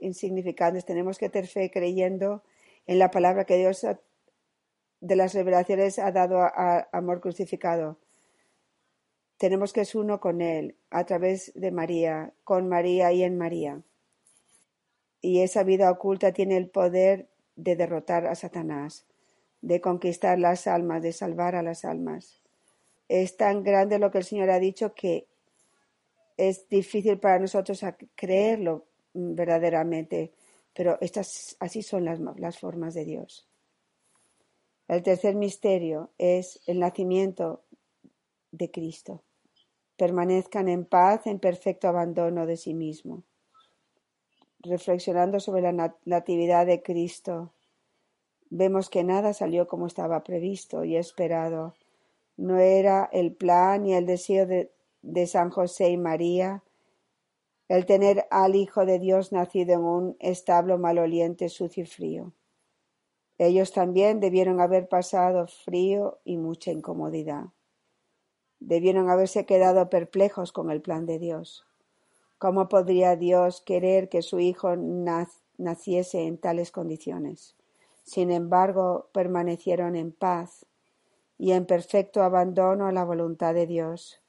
insignificantes. 0.00 0.84
Tenemos 0.84 1.18
que 1.18 1.28
tener 1.28 1.48
fe 1.48 1.70
creyendo 1.70 2.42
en 2.86 2.98
la 2.98 3.10
palabra 3.10 3.44
que 3.44 3.56
Dios 3.56 3.86
de 5.00 5.16
las 5.16 5.34
revelaciones 5.34 5.98
ha 5.98 6.10
dado 6.10 6.40
a, 6.40 6.88
amor 6.92 7.20
crucificado. 7.20 7.98
Tenemos 9.36 9.72
que 9.72 9.84
ser 9.84 10.00
uno 10.00 10.18
con 10.18 10.40
Él 10.40 10.76
a 10.90 11.04
través 11.04 11.52
de 11.54 11.70
María, 11.70 12.32
con 12.42 12.68
María 12.68 13.12
y 13.12 13.22
en 13.22 13.38
María. 13.38 13.82
Y 15.20 15.42
esa 15.42 15.62
vida 15.62 15.90
oculta 15.90 16.32
tiene 16.32 16.56
el 16.56 16.68
poder 16.68 17.28
de 17.54 17.76
derrotar 17.76 18.26
a 18.26 18.34
Satanás, 18.34 19.06
de 19.60 19.80
conquistar 19.80 20.38
las 20.38 20.66
almas, 20.66 21.02
de 21.02 21.12
salvar 21.12 21.54
a 21.54 21.62
las 21.62 21.84
almas. 21.84 22.42
Es 23.08 23.36
tan 23.36 23.62
grande 23.62 23.98
lo 23.98 24.10
que 24.10 24.18
el 24.18 24.24
Señor 24.24 24.50
ha 24.50 24.58
dicho 24.58 24.94
que 24.94 25.27
es 26.38 26.68
difícil 26.68 27.18
para 27.18 27.38
nosotros 27.38 27.84
creerlo 28.14 28.86
verdaderamente, 29.12 30.32
pero 30.72 30.96
estas 31.00 31.56
así 31.58 31.82
son 31.82 32.04
las, 32.04 32.20
las 32.36 32.58
formas 32.58 32.94
de 32.94 33.04
Dios. 33.04 33.48
El 34.86 35.02
tercer 35.02 35.34
misterio 35.34 36.12
es 36.16 36.60
el 36.66 36.78
nacimiento 36.78 37.64
de 38.52 38.70
Cristo. 38.70 39.24
Permanezcan 39.96 40.68
en 40.68 40.84
paz, 40.84 41.26
en 41.26 41.40
perfecto 41.40 41.88
abandono 41.88 42.46
de 42.46 42.56
sí 42.56 42.72
mismo. 42.72 43.24
Reflexionando 44.60 45.40
sobre 45.40 45.62
la 45.62 45.92
natividad 46.04 46.66
de 46.66 46.82
Cristo, 46.82 47.52
vemos 48.48 48.88
que 48.88 49.02
nada 49.02 49.32
salió 49.32 49.66
como 49.66 49.88
estaba 49.88 50.22
previsto 50.22 50.84
y 50.84 50.96
esperado. 50.96 51.74
No 52.36 52.58
era 52.58 53.08
el 53.12 53.34
plan 53.34 53.84
y 53.84 53.94
el 53.94 54.06
deseo 54.06 54.46
de, 54.46 54.72
de 55.02 55.26
San 55.26 55.50
José 55.50 55.90
y 55.90 55.96
María 55.96 56.62
el 57.68 57.84
tener 57.84 58.26
al 58.30 58.54
Hijo 58.54 58.86
de 58.86 58.98
Dios 58.98 59.30
nacido 59.30 59.74
en 59.74 59.84
un 59.84 60.16
establo 60.20 60.78
maloliente, 60.78 61.50
sucio 61.50 61.82
y 61.84 61.86
frío. 61.86 62.32
Ellos 63.36 63.72
también 63.72 64.20
debieron 64.20 64.60
haber 64.60 64.88
pasado 64.88 65.46
frío 65.46 66.18
y 66.24 66.38
mucha 66.38 66.72
incomodidad. 66.72 67.46
Debieron 68.58 69.08
haberse 69.10 69.46
quedado 69.46 69.88
perplejos 69.90 70.50
con 70.50 70.70
el 70.70 70.80
plan 70.80 71.06
de 71.06 71.18
Dios. 71.18 71.64
¿Cómo 72.38 72.68
podría 72.68 73.14
Dios 73.16 73.60
querer 73.60 74.08
que 74.08 74.22
su 74.22 74.40
hijo 74.40 74.74
naciese 75.58 76.22
en 76.22 76.38
tales 76.38 76.72
condiciones? 76.72 77.54
Sin 78.02 78.32
embargo, 78.32 79.10
permanecieron 79.12 79.94
en 79.94 80.12
paz 80.12 80.66
y 81.36 81.52
en 81.52 81.66
perfecto 81.66 82.22
abandono 82.22 82.86
a 82.86 82.92
la 82.92 83.04
voluntad 83.04 83.54
de 83.54 83.66
Dios. 83.66 84.20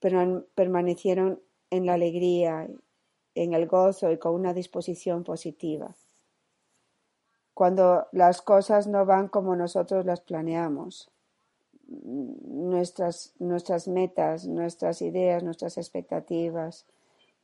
Pero 0.00 0.46
permanecieron 0.54 1.40
en 1.70 1.86
la 1.86 1.94
alegría, 1.94 2.68
en 3.34 3.52
el 3.54 3.66
gozo 3.66 4.10
y 4.10 4.18
con 4.18 4.34
una 4.34 4.54
disposición 4.54 5.24
positiva 5.24 5.94
cuando 7.58 8.06
las 8.12 8.40
cosas 8.40 8.86
no 8.86 9.04
van 9.04 9.26
como 9.26 9.56
nosotros 9.56 10.06
las 10.06 10.20
planeamos. 10.20 11.10
Nuestras, 11.88 13.32
nuestras 13.40 13.88
metas, 13.88 14.46
nuestras 14.46 15.02
ideas, 15.02 15.42
nuestras 15.42 15.76
expectativas. 15.76 16.86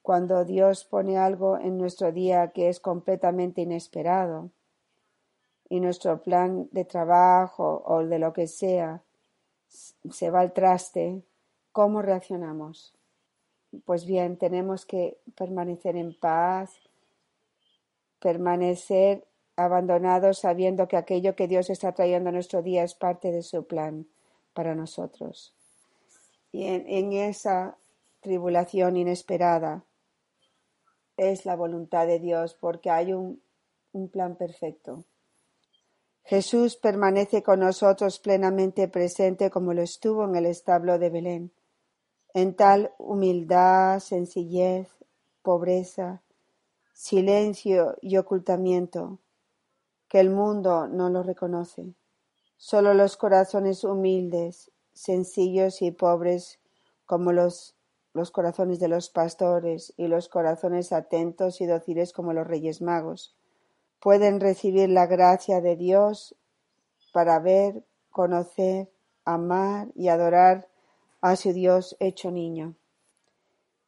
Cuando 0.03 0.45
Dios 0.45 0.85
pone 0.85 1.19
algo 1.19 1.59
en 1.59 1.79
nuestro 1.79 2.13
día 2.13 2.53
que 2.53 2.69
es 2.69 2.79
completamente 2.79 3.63
inesperado 3.63 4.51
y 5.69 5.81
nuestro 5.81 6.23
plan 6.23 6.69
de 6.71 6.85
trabajo 6.85 7.83
o 7.85 8.05
de 8.05 8.21
lo 8.21 8.33
que 8.33 8.47
sea 8.47 9.03
se 9.67 10.31
va 10.31 10.43
al 10.43 10.53
traste, 10.53 11.25
¿cómo 11.75 12.03
reaccionamos? 12.03 12.95
Pues 13.85 14.07
bien, 14.07 14.39
tenemos 14.39 14.87
que 14.87 15.19
permanecer 15.37 15.97
en 15.97 16.15
paz, 16.15 16.71
permanecer 18.21 19.27
abandonados 19.57 20.39
sabiendo 20.39 20.87
que 20.87 20.97
aquello 20.97 21.35
que 21.35 21.49
Dios 21.49 21.71
está 21.71 21.91
trayendo 21.91 22.29
a 22.29 22.33
nuestro 22.33 22.63
día 22.63 22.85
es 22.85 22.95
parte 22.95 23.33
de 23.33 23.43
su 23.43 23.67
plan 23.67 24.07
para 24.53 24.77
nosotros. 24.77 25.53
Y 26.53 26.65
en, 26.67 27.13
esa 27.13 27.77
tribulación 28.21 28.97
inesperada 28.97 29.83
es 31.17 31.45
la 31.45 31.57
voluntad 31.57 32.07
de 32.07 32.21
Dios 32.21 32.55
porque 32.55 32.89
hay 32.91 33.13
un, 33.13 33.43
plan 34.13 34.37
perfecto. 34.37 35.03
Jesús 36.23 36.77
permanece 36.77 37.43
con 37.43 37.59
nosotros 37.59 38.21
plenamente 38.21 38.87
presente 38.87 39.51
como 39.51 39.75
lo 39.75 39.83
estuvo 39.83 40.25
en 40.25 40.37
el 40.37 40.47
establo 40.47 41.01
de 41.01 41.11
Belén, 41.11 41.53
en 42.35 42.55
tal 42.55 42.93
humildad, 42.99 44.01
sencillez, 44.01 44.89
pobreza, 45.43 46.23
silencio 46.93 47.97
y 48.03 48.17
ocultamiento, 48.17 49.21
que 50.09 50.19
el 50.19 50.31
mundo 50.31 50.89
no 50.89 51.11
lo 51.11 51.23
reconoce. 51.23 51.95
Solo 52.57 52.93
los 52.93 53.17
corazones 53.17 53.85
humildes, 53.85 54.73
sencillos 54.93 55.81
y 55.81 55.93
pobres, 55.93 56.59
como 57.07 57.33
los, 57.33 57.77
los 58.13 58.33
corazones 58.33 58.81
de 58.81 58.89
los 58.89 59.11
pastores 59.11 59.93
y 59.97 60.09
los 60.09 60.29
corazones 60.29 60.93
atentos 60.93 61.61
y 61.61 61.67
dóciles 61.67 62.13
como 62.13 62.33
los 62.33 62.47
reyes 62.47 62.83
magos, 62.83 63.37
pueden 64.01 64.41
recibir 64.41 64.89
la 64.91 65.07
gracia 65.07 65.61
de 65.61 65.77
Dios 65.77 66.35
para 67.13 67.39
ver, 67.39 67.85
conocer, 68.11 68.91
amar 69.25 69.89
y 69.95 70.09
adorar 70.09 70.69
a 71.25 71.37
Dios 71.37 71.97
hecho 72.01 72.31
niño. 72.31 72.75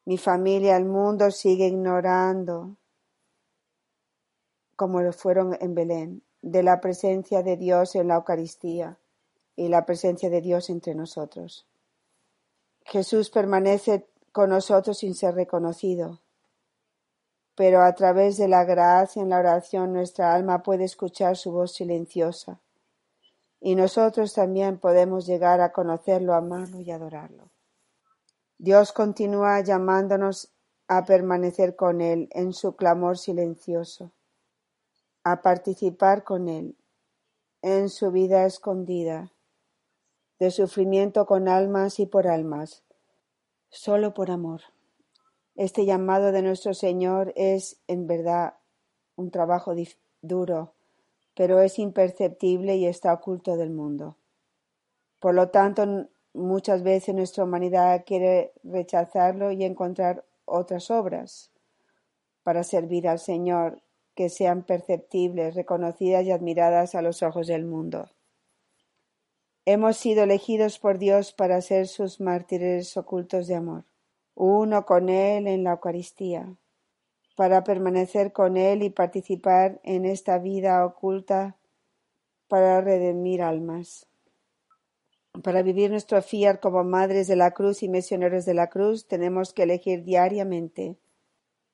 Mi 0.06 0.16
familia, 0.16 0.74
el 0.78 0.86
mundo 0.86 1.30
sigue 1.30 1.66
ignorando 1.66 2.76
como 4.74 5.02
lo 5.02 5.12
fueron 5.12 5.54
en 5.60 5.74
Belén, 5.74 6.22
de 6.40 6.62
la 6.62 6.80
presencia 6.80 7.42
de 7.42 7.58
Dios 7.58 7.94
en 7.94 8.08
la 8.08 8.14
Eucaristía 8.14 8.98
y 9.54 9.68
la 9.68 9.84
presencia 9.84 10.30
de 10.30 10.40
Dios 10.40 10.70
entre 10.70 10.94
nosotros. 10.94 11.66
Jesús 12.84 13.28
permanece 13.28 14.06
con 14.32 14.48
nosotros 14.48 14.98
sin 14.98 15.14
ser 15.14 15.34
reconocido, 15.34 16.22
pero 17.54 17.82
a 17.82 17.94
través 17.94 18.38
de 18.38 18.48
la 18.48 18.64
gracia 18.64 19.20
en 19.20 19.28
la 19.28 19.40
oración 19.40 19.92
nuestra 19.92 20.34
alma 20.34 20.62
puede 20.62 20.84
escuchar 20.84 21.36
su 21.36 21.52
voz 21.52 21.74
silenciosa 21.74 22.60
y 23.60 23.74
nosotros 23.74 24.34
también 24.34 24.78
podemos 24.78 25.26
llegar 25.26 25.60
a 25.60 25.72
conocerlo, 25.72 26.34
amarlo 26.34 26.80
y 26.80 26.90
adorarlo. 26.90 27.50
Dios 28.58 28.92
continúa 28.92 29.60
llamándonos 29.60 30.52
a 30.88 31.04
permanecer 31.04 31.76
con 31.76 32.00
Él 32.00 32.28
en 32.32 32.52
su 32.52 32.76
clamor 32.76 33.18
silencioso 33.18 34.12
a 35.24 35.42
participar 35.42 36.22
con 36.22 36.46
Él 36.48 36.76
en 37.60 37.88
su 37.88 38.12
vida 38.12 38.46
escondida, 38.46 39.32
de 40.38 40.52
sufrimiento 40.52 41.26
con 41.26 41.48
almas 41.48 41.98
y 41.98 42.06
por 42.06 42.28
almas, 42.28 42.84
solo 43.68 44.14
por 44.14 44.30
amor. 44.30 44.60
Este 45.56 45.84
llamado 45.84 46.30
de 46.30 46.42
nuestro 46.42 46.74
Señor 46.74 47.32
es 47.34 47.80
en 47.88 48.06
verdad 48.06 48.54
un 49.16 49.32
trabajo 49.32 49.74
duro, 50.22 50.75
pero 51.36 51.60
es 51.60 51.78
imperceptible 51.78 52.76
y 52.76 52.86
está 52.86 53.12
oculto 53.12 53.58
del 53.58 53.70
mundo. 53.70 54.16
Por 55.20 55.34
lo 55.34 55.50
tanto, 55.50 56.08
muchas 56.32 56.82
veces 56.82 57.14
nuestra 57.14 57.44
humanidad 57.44 58.04
quiere 58.06 58.52
rechazarlo 58.64 59.52
y 59.52 59.62
encontrar 59.62 60.24
otras 60.46 60.90
obras 60.90 61.50
para 62.42 62.64
servir 62.64 63.06
al 63.06 63.18
Señor 63.18 63.82
que 64.14 64.30
sean 64.30 64.62
perceptibles, 64.62 65.54
reconocidas 65.54 66.24
y 66.24 66.30
admiradas 66.32 66.94
a 66.94 67.02
los 67.02 67.22
ojos 67.22 67.46
del 67.48 67.66
mundo. 67.66 68.10
Hemos 69.66 69.98
sido 69.98 70.22
elegidos 70.22 70.78
por 70.78 70.96
Dios 70.98 71.34
para 71.34 71.60
ser 71.60 71.86
sus 71.86 72.18
mártires 72.18 72.96
ocultos 72.96 73.46
de 73.46 73.56
amor, 73.56 73.84
uno 74.34 74.86
con 74.86 75.10
Él 75.10 75.48
en 75.48 75.64
la 75.64 75.72
Eucaristía, 75.72 76.56
para 77.36 77.62
permanecer 77.62 78.32
con 78.32 78.56
Él 78.56 78.82
y 78.82 78.90
participar 78.90 79.78
en 79.84 80.04
esta 80.06 80.38
vida 80.38 80.84
oculta 80.84 81.56
para 82.48 82.80
redimir 82.80 83.42
almas. 83.42 84.06
Para 85.42 85.62
vivir 85.62 85.90
nuestro 85.90 86.22
fiat 86.22 86.60
como 86.60 86.82
madres 86.82 87.28
de 87.28 87.36
la 87.36 87.50
cruz 87.50 87.82
y 87.82 87.88
misioneros 87.88 88.46
de 88.46 88.54
la 88.54 88.68
cruz, 88.68 89.06
tenemos 89.06 89.52
que 89.52 89.64
elegir 89.64 90.02
diariamente 90.02 90.96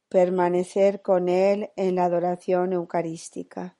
permanecer 0.08 1.00
con 1.00 1.28
Él 1.28 1.70
en 1.76 1.94
la 1.94 2.04
adoración 2.04 2.72
eucarística. 2.72 3.78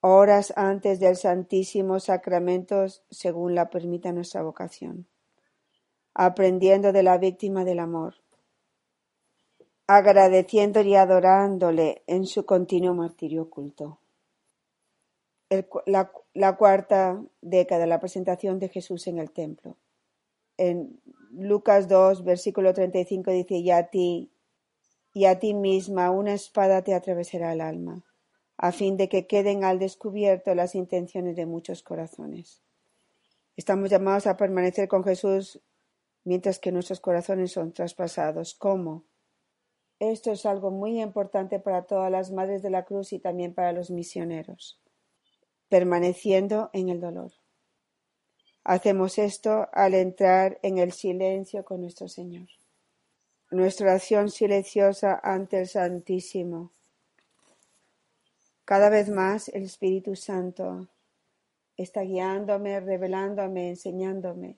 Horas 0.00 0.52
antes 0.56 0.98
del 0.98 1.16
Santísimo 1.16 2.00
Sacramento, 2.00 2.86
según 3.08 3.54
la 3.54 3.70
permita 3.70 4.10
nuestra 4.10 4.42
vocación. 4.42 5.06
Aprendiendo 6.12 6.92
de 6.92 7.04
la 7.04 7.16
víctima 7.16 7.64
del 7.64 7.78
amor. 7.78 8.21
Agradeciendo 9.86 10.80
y 10.80 10.94
adorándole 10.94 12.02
en 12.06 12.26
su 12.26 12.46
continuo 12.46 12.94
martirio 12.94 13.42
oculto. 13.42 13.98
la, 15.86 16.10
la, 16.34 16.56
cuarta 16.56 17.22
década, 17.40 17.86
la 17.86 18.00
presentación 18.00 18.58
de 18.58 18.68
Jesús 18.68 19.06
en 19.06 19.18
el 19.18 19.30
templo. 19.30 19.76
En 20.56 21.00
Lucas 21.32 21.88
2, 21.88 22.24
versículo 22.24 22.72
35 22.72 23.30
dice, 23.32 23.56
y 23.56 23.70
a 23.70 23.88
ti, 23.88 24.30
y 25.12 25.26
a 25.26 25.38
ti 25.38 25.54
misma 25.54 26.10
una 26.10 26.34
espada 26.34 26.82
te 26.82 26.94
atravesará 26.94 27.52
el 27.52 27.60
alma, 27.60 28.04
a 28.56 28.72
fin 28.72 28.96
de 28.96 29.08
que 29.08 29.26
queden 29.26 29.64
al 29.64 29.78
descubierto 29.78 30.54
las 30.54 30.74
intenciones 30.74 31.36
de 31.36 31.46
muchos 31.46 31.82
corazones. 31.82 32.62
Estamos 33.56 33.90
llamados 33.90 34.26
a 34.26 34.36
permanecer 34.36 34.88
con 34.88 35.04
Jesús 35.04 35.60
mientras 36.24 36.58
que 36.58 36.72
nuestros 36.72 37.00
corazones 37.00 37.52
son 37.52 37.72
traspasados. 37.72 38.54
¿Cómo? 38.54 39.04
Esto 40.02 40.32
es 40.32 40.46
algo 40.46 40.70
muy 40.70 41.00
importante 41.00 41.60
para 41.60 41.82
todas 41.82 42.10
las 42.10 42.32
madres 42.32 42.62
de 42.62 42.70
la 42.70 42.84
cruz 42.84 43.12
y 43.12 43.18
también 43.18 43.54
para 43.54 43.72
los 43.72 43.90
misioneros. 43.90 44.80
Permaneciendo 45.68 46.70
en 46.72 46.88
el 46.88 47.00
dolor. 47.00 47.32
Hacemos 48.64 49.18
esto 49.18 49.68
al 49.72 49.94
entrar 49.94 50.58
en 50.62 50.78
el 50.78 50.92
silencio 50.92 51.64
con 51.64 51.80
nuestro 51.80 52.08
Señor 52.08 52.48
nuestra 53.52 53.90
oración 53.90 54.30
silenciosa 54.30 55.20
ante 55.22 55.60
el 55.60 55.68
Santísimo. 55.68 56.72
Cada 58.64 58.88
vez 58.88 59.10
más 59.10 59.48
el 59.48 59.64
Espíritu 59.64 60.16
Santo 60.16 60.88
está 61.76 62.00
guiándome, 62.00 62.80
revelándome, 62.80 63.68
enseñándome 63.68 64.56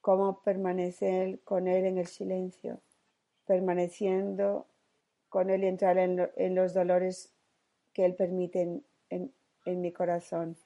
cómo 0.00 0.40
permanecer 0.40 1.40
con 1.40 1.68
Él 1.68 1.84
en 1.84 1.98
el 1.98 2.06
silencio, 2.06 2.80
permaneciendo 3.44 4.66
con 5.30 5.48
Él 5.48 5.64
y 5.64 5.68
entrar 5.68 5.96
en, 5.96 6.54
los 6.54 6.74
dolores 6.74 7.32
que 7.94 8.04
Él 8.04 8.14
permite 8.14 8.82
en, 9.08 9.32
mi 9.64 9.92
corazón. 9.92 10.56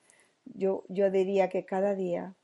Yo, 0.47 0.85
yo 0.89 1.11
diría 1.11 1.49
que 1.49 1.65
cada 1.65 1.95
día, 1.95 2.35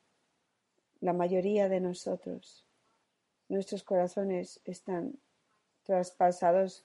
la 1.01 1.15
mayoría 1.15 1.69
de 1.69 1.81
nosotros, 1.81 2.67
nuestros 3.49 3.83
corazones 3.83 4.61
están 4.65 5.19
traspasados 5.85 6.85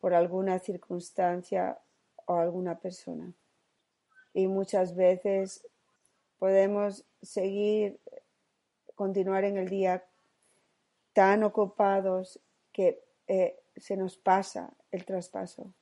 por 0.00 0.12
alguna 0.12 0.58
circunstancia 0.58 1.78
o 2.26 2.34
alguna 2.34 2.78
persona. 2.78 3.32
Y 4.34 4.48
muchas 4.48 4.96
veces 4.96 5.66
podemos 6.38 7.04
seguir, 7.22 8.00
continuar 8.96 9.44
en 9.44 9.56
el 9.56 9.68
día 9.68 10.04
tan 11.12 11.44
ocupados 11.44 12.40
que 12.72 13.00
eh, 13.28 13.56
se 13.76 13.96
nos 13.96 14.16
pasa 14.16 14.72
el 14.90 15.04
traspaso. 15.04 15.72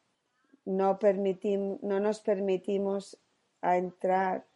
No, 0.65 0.99
no 1.83 2.01
nos 2.01 2.21
permitimos 2.21 3.19
a 3.61 3.77
entrar 3.77 4.47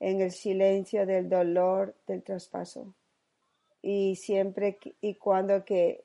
en 0.00 0.20
el 0.20 0.32
silencio 0.32 1.06
del 1.06 1.28
dolor 1.28 1.94
del 2.06 2.22
traspaso 2.22 2.94
y 3.86 4.16
siempre 4.16 4.78
y 5.02 5.16
cuando 5.16 5.62
que 5.62 6.04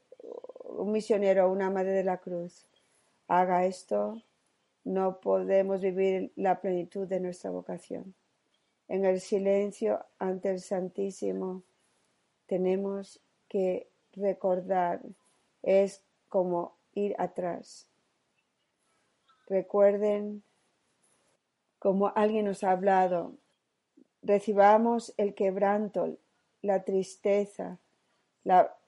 un 0.63 0.91
misionero 0.91 1.47
o 1.47 1.51
una 1.51 1.69
madre 1.69 1.91
de 1.91 2.03
la 2.03 2.17
cruz 2.17 2.67
haga 3.29 3.65
esto, 3.65 4.21
no 4.83 5.21
podemos 5.21 5.81
vivir 5.81 6.33
la 6.35 6.59
plenitud 6.59 7.07
de 7.07 7.21
nuestra 7.21 7.51
vocación. 7.51 8.15
En 8.89 9.05
el 9.05 9.21
silencio 9.21 10.05
ante 10.17 10.49
el 10.49 10.59
Santísimo 10.59 11.63
tenemos 12.47 13.21
que 13.47 13.87
recordar, 14.11 15.01
es 15.63 16.01
como 16.29 16.75
ir 16.93 17.15
atrás. 17.17 17.87
Recuerden, 19.47 20.43
como 21.79 22.13
alguien 22.15 22.45
nos 22.45 22.63
ha 22.63 22.71
hablado, 22.71 23.33
recibamos 24.21 25.13
el 25.17 25.33
quebranto, 25.33 26.17
la 26.61 26.83
tristeza, 26.83 27.79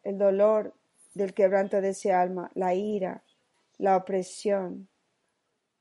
el 0.03 0.17
dolor 0.17 0.73
del 1.13 1.33
quebranto 1.33 1.81
de 1.81 1.89
ese 1.89 2.13
alma, 2.13 2.51
la 2.53 2.73
ira, 2.73 3.23
la 3.77 3.97
opresión, 3.97 4.87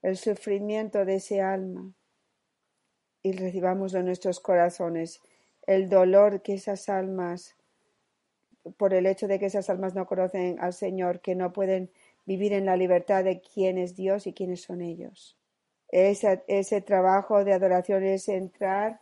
el 0.03 0.17
sufrimiento 0.17 1.05
de 1.05 1.17
ese 1.17 1.41
alma 1.41 1.93
y 3.23 3.33
recibamos 3.33 3.95
en 3.95 4.07
nuestros 4.07 4.41
corazones 4.41 5.21
el 5.67 5.89
dolor 5.89 6.43
que 6.43 6.55
esas 6.55 6.89
almas, 6.89 7.55
por 8.77 8.95
el 8.95 9.07
hecho 9.07 9.27
de 9.27 9.39
que 9.39 9.47
esas 9.47 9.71
almas 9.71 9.95
no 9.95 10.07
conocen 10.07 10.59
al 10.61 10.73
Señor, 10.73 11.21
que 11.21 11.35
no 11.35 11.53
pueden 11.53 11.91
vivir 12.27 12.53
en 12.53 12.67
la 12.67 12.77
libertad 12.77 13.25
de 13.25 13.41
quién 13.41 13.79
es 13.79 13.97
Dios 13.97 14.27
y 14.27 14.33
quiénes 14.33 14.63
son 14.63 14.83
ellos. 14.83 15.37
Ese, 15.89 16.45
ese 16.47 16.81
trabajo 16.81 17.45
de 17.45 17.53
adoración 17.53 18.05
es 18.05 18.29
entrar 18.29 19.01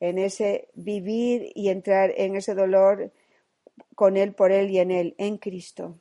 en 0.00 0.18
ese 0.18 0.68
vivir 0.74 1.52
y 1.54 1.68
entrar 1.68 2.12
en 2.16 2.36
ese 2.36 2.54
dolor 2.54 3.12
con 3.94 4.16
Él, 4.16 4.34
por 4.34 4.52
Él 4.52 4.70
y 4.70 4.78
en 4.78 4.90
Él, 4.90 5.14
en 5.18 5.38
Cristo. 5.38 5.98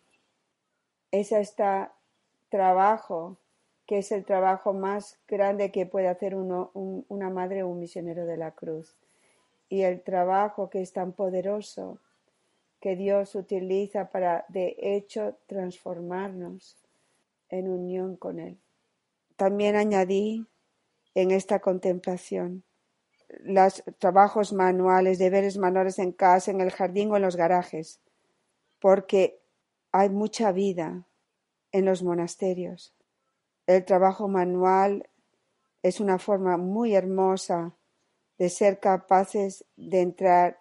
Ese 1.12 1.40
está 1.40 1.94
trabajo 2.50 3.38
que 3.86 4.00
es 4.00 4.12
el 4.12 4.24
trabajo 4.24 4.74
más 4.74 5.18
grande 5.28 5.72
que 5.72 5.86
puede 5.86 6.08
hacer 6.08 6.36
una 6.36 7.30
madre 7.30 7.64
o 7.64 7.70
un 7.70 7.80
misionero 7.80 8.26
de 8.26 8.38
la 8.38 8.52
cruz. 8.52 8.96
Y 9.68 9.82
el 9.82 10.04
trabajo 10.04 10.70
que 10.70 10.82
es 10.82 10.94
tan 10.94 11.14
poderoso 11.14 12.00
que 12.80 12.96
Dios 12.96 13.36
utiliza 13.36 14.10
para, 14.10 14.46
de 14.50 14.76
hecho, 14.80 15.38
transformarnos 15.48 16.78
en 17.50 17.70
unión 17.70 18.16
con 18.16 18.40
Él. 18.40 18.58
También 19.36 19.76
añadí 19.76 20.46
en 21.16 21.32
esta 21.32 21.60
contemplación 21.60 22.64
los 23.42 23.84
trabajos 24.00 24.54
manuales, 24.54 25.20
deberes 25.20 25.58
manuales 25.58 26.00
en 26.00 26.12
casa, 26.12 26.52
en 26.52 26.62
el 26.62 26.72
jardín 26.72 27.12
o 27.12 27.16
en 27.16 27.22
los 27.22 27.36
garajes, 27.36 28.00
porque 28.80 29.40
hay 29.92 30.10
mucha 30.10 30.52
vida 30.52 31.06
en 31.72 31.86
los 31.86 32.02
monasterios 32.02 32.94
el 33.70 33.86
trabajo 33.86 34.28
manual 34.28 35.08
es 35.84 36.00
una 36.00 36.18
forma 36.18 36.58
muy 36.58 36.96
hermosa 36.96 37.76
de 38.40 38.50
ser 38.50 38.80
capaces 38.80 39.64
de 39.76 40.02
entrar 40.02 40.59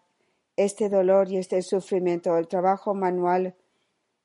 este 0.58 0.88
dolor 0.88 1.30
y 1.30 1.36
este 1.36 1.62
sufrimiento. 1.62 2.36
El 2.36 2.48
trabajo 2.48 2.92
manual 2.92 3.54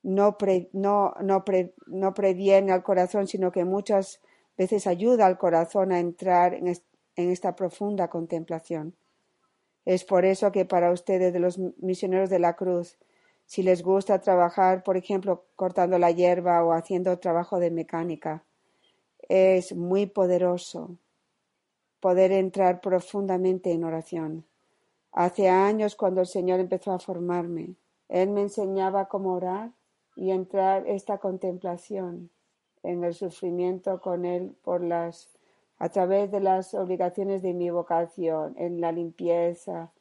no, 0.01 0.35
no, 0.73 1.13
no, 1.85 2.13
previene 2.13 2.71
al 2.71 2.81
corazón, 2.81 3.27
sino 3.27 3.51
que 3.51 3.65
muchas 3.65 4.19
veces 4.57 4.87
ayuda 4.87 5.27
al 5.27 5.37
corazón 5.37 5.91
a 5.91 5.99
entrar 5.99 6.55
en, 6.55 6.67
en 6.67 7.29
esta 7.29 7.55
profunda 7.55 8.09
contemplación. 8.09 8.95
Es 9.85 10.03
por 10.05 10.25
eso 10.25 10.51
que 10.51 10.65
para 10.65 10.91
ustedes, 10.91 11.33
de 11.33 11.39
los 11.39 11.59
misioneros 11.77 12.31
de 12.31 12.39
la 12.39 12.55
cruz, 12.55 12.97
si 13.45 13.61
les 13.61 13.83
gusta 13.83 14.19
trabajar, 14.19 14.81
por 14.81 14.97
ejemplo, 14.97 15.45
cortando 15.55 15.99
la 15.99 16.09
hierba 16.09 16.63
o 16.65 16.73
haciendo 16.73 17.19
trabajo 17.19 17.59
de 17.59 17.69
mecánica, 17.69 18.43
es 19.29 19.75
muy 19.75 20.07
poderoso 20.07 20.97
poder 21.99 22.31
entrar 22.31 22.81
profundamente 22.81 23.71
en 23.71 23.83
oración. 23.83 24.45
Hace 25.13 25.47
años 25.47 25.95
cuando 25.95 26.21
el 26.21 26.27
Señor 26.27 26.59
empezó 26.59 26.91
a 26.91 26.99
formarme, 26.99 27.75
Él 28.09 28.31
me 28.31 28.41
enseñaba 28.41 29.07
cómo 29.07 29.33
orar 29.33 29.69
y 30.15 30.31
entrar 30.31 30.87
esta 30.87 31.19
contemplación 31.19 32.31
en 32.81 33.03
el 33.03 33.13
sufrimiento 33.13 34.01
con 34.01 34.25
Él 34.25 34.55
por 34.63 34.83
las 34.83 35.29
a 35.77 35.89
través 35.89 36.31
de 36.31 36.39
las 36.39 36.73
obligaciones 36.73 37.41
de 37.41 37.53
mi 37.53 37.69
vocación, 37.69 38.55
en 38.57 38.79
la 38.79 38.91
limpieza, 38.91 39.91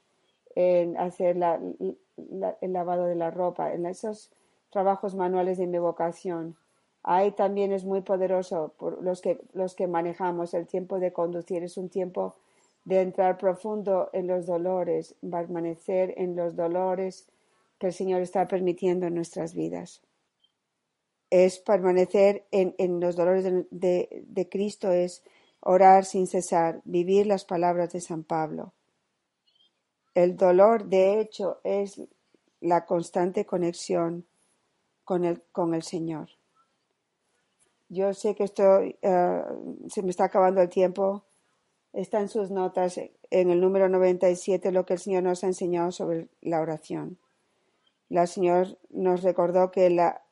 en 0.54 0.96
hacer 0.96 1.36
el 1.36 2.72
lavado 2.72 3.06
de 3.06 3.16
la 3.16 3.30
ropa, 3.30 3.72
en 3.72 3.86
esos 3.86 4.30
trabajos 4.70 5.14
manuales 5.14 5.58
de 5.58 5.66
mi 5.66 5.78
vocación. 5.78 6.56
Ahí 7.02 7.32
también 7.32 7.72
es 7.72 7.84
muy 7.84 8.00
poderoso 8.00 8.72
por 8.78 9.02
los 9.02 9.20
que, 9.20 9.40
los 9.54 9.74
que 9.74 9.88
manejamos 9.88 10.54
el 10.54 10.66
tiempo 10.66 11.00
de 11.00 11.12
conducir. 11.12 11.64
Es 11.64 11.76
un 11.76 11.88
tiempo 11.88 12.36
de 12.84 13.00
entrar 13.00 13.38
profundo 13.38 14.10
en 14.12 14.26
los 14.26 14.46
dolores, 14.46 15.14
permanecer 15.20 16.14
en 16.16 16.34
los 16.34 16.56
dolores 16.56 17.28
que 17.78 17.88
el 17.88 17.92
Señor 17.92 18.22
está 18.22 18.46
permitiendo 18.46 19.06
en 19.06 19.14
nuestras 19.14 19.54
vidas. 19.54 20.02
Es 21.30 21.58
permanecer 21.58 22.46
en, 22.50 22.74
en 22.78 23.00
los 23.00 23.16
dolores 23.16 23.44
de, 23.70 24.24
de, 24.26 24.48
Cristo, 24.48 24.90
es 24.90 25.22
orar 25.60 26.04
sin 26.04 26.26
cesar, 26.26 26.82
vivir 26.84 27.26
las 27.26 27.44
palabras 27.44 27.92
de 27.92 28.00
San 28.00 28.24
Pablo. 28.24 28.72
El 30.14 30.36
dolor, 30.36 30.84
de 30.84 31.20
hecho, 31.20 31.60
es 31.64 32.00
la 32.60 32.84
constante 32.84 33.46
conexión 33.46 34.26
con 35.04 35.24
el, 35.24 35.42
con 35.52 35.74
el 35.74 35.82
Señor. 35.82 36.28
Yo 37.88 38.14
sé 38.14 38.34
que 38.34 38.44
estoy, 38.44 38.96
eh, 39.02 39.42
se 39.88 40.02
me 40.02 40.10
está 40.10 40.24
acabando 40.24 40.62
el 40.62 40.68
tiempo. 40.68 41.24
Está 41.92 42.20
en 42.20 42.28
sus 42.28 42.50
notas 42.50 42.98
en 43.30 43.50
el 43.50 43.60
número 43.60 43.88
97 43.88 44.72
lo 44.72 44.86
que 44.86 44.94
el 44.94 44.98
Señor 44.98 45.24
nos 45.24 45.44
ha 45.44 45.48
enseñado 45.48 45.92
sobre 45.92 46.28
la 46.40 46.60
oración. 46.60 47.18
La 48.08 48.26
Señor 48.26 48.78
nos 48.90 49.22
recordó 49.22 49.70
que 49.70 49.90
la, 49.90 50.22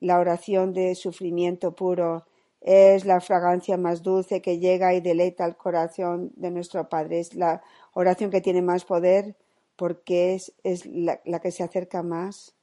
oración 0.00 0.72
de 0.72 0.94
sufrimiento 0.94 1.74
puro 1.74 2.26
es 2.60 3.04
la 3.04 3.20
fragancia 3.20 3.76
más 3.76 4.02
dulce 4.02 4.42
que 4.42 4.58
llega 4.58 4.94
y 4.94 5.00
deleita 5.00 5.44
al 5.44 5.56
corazón 5.56 6.32
de 6.36 6.50
nuestro 6.50 6.88
Padre. 6.88 7.20
Es 7.20 7.34
la 7.34 7.62
oración 7.92 8.30
que 8.30 8.40
tiene 8.40 8.62
más 8.62 8.84
poder 8.84 9.36
porque 9.76 10.34
es, 10.34 10.54
es 10.62 10.86
la 10.86 11.40
que 11.40 11.50
se 11.50 11.62
acerca 11.62 12.02
más 12.02 12.54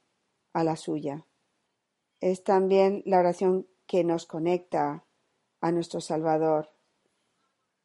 a 0.52 0.64
la 0.64 0.76
suya. 0.76 1.26
Es 2.20 2.44
también 2.44 3.02
la 3.06 3.18
oración 3.18 3.66
que 3.86 4.04
nos 4.04 4.26
conecta 4.26 5.04
a 5.60 5.72
nuestro 5.72 6.00
Salvador, 6.00 6.71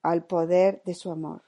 al 0.08 0.24
poder 0.24 0.82
de 0.86 0.94
su 0.94 1.12
amor. 1.12 1.44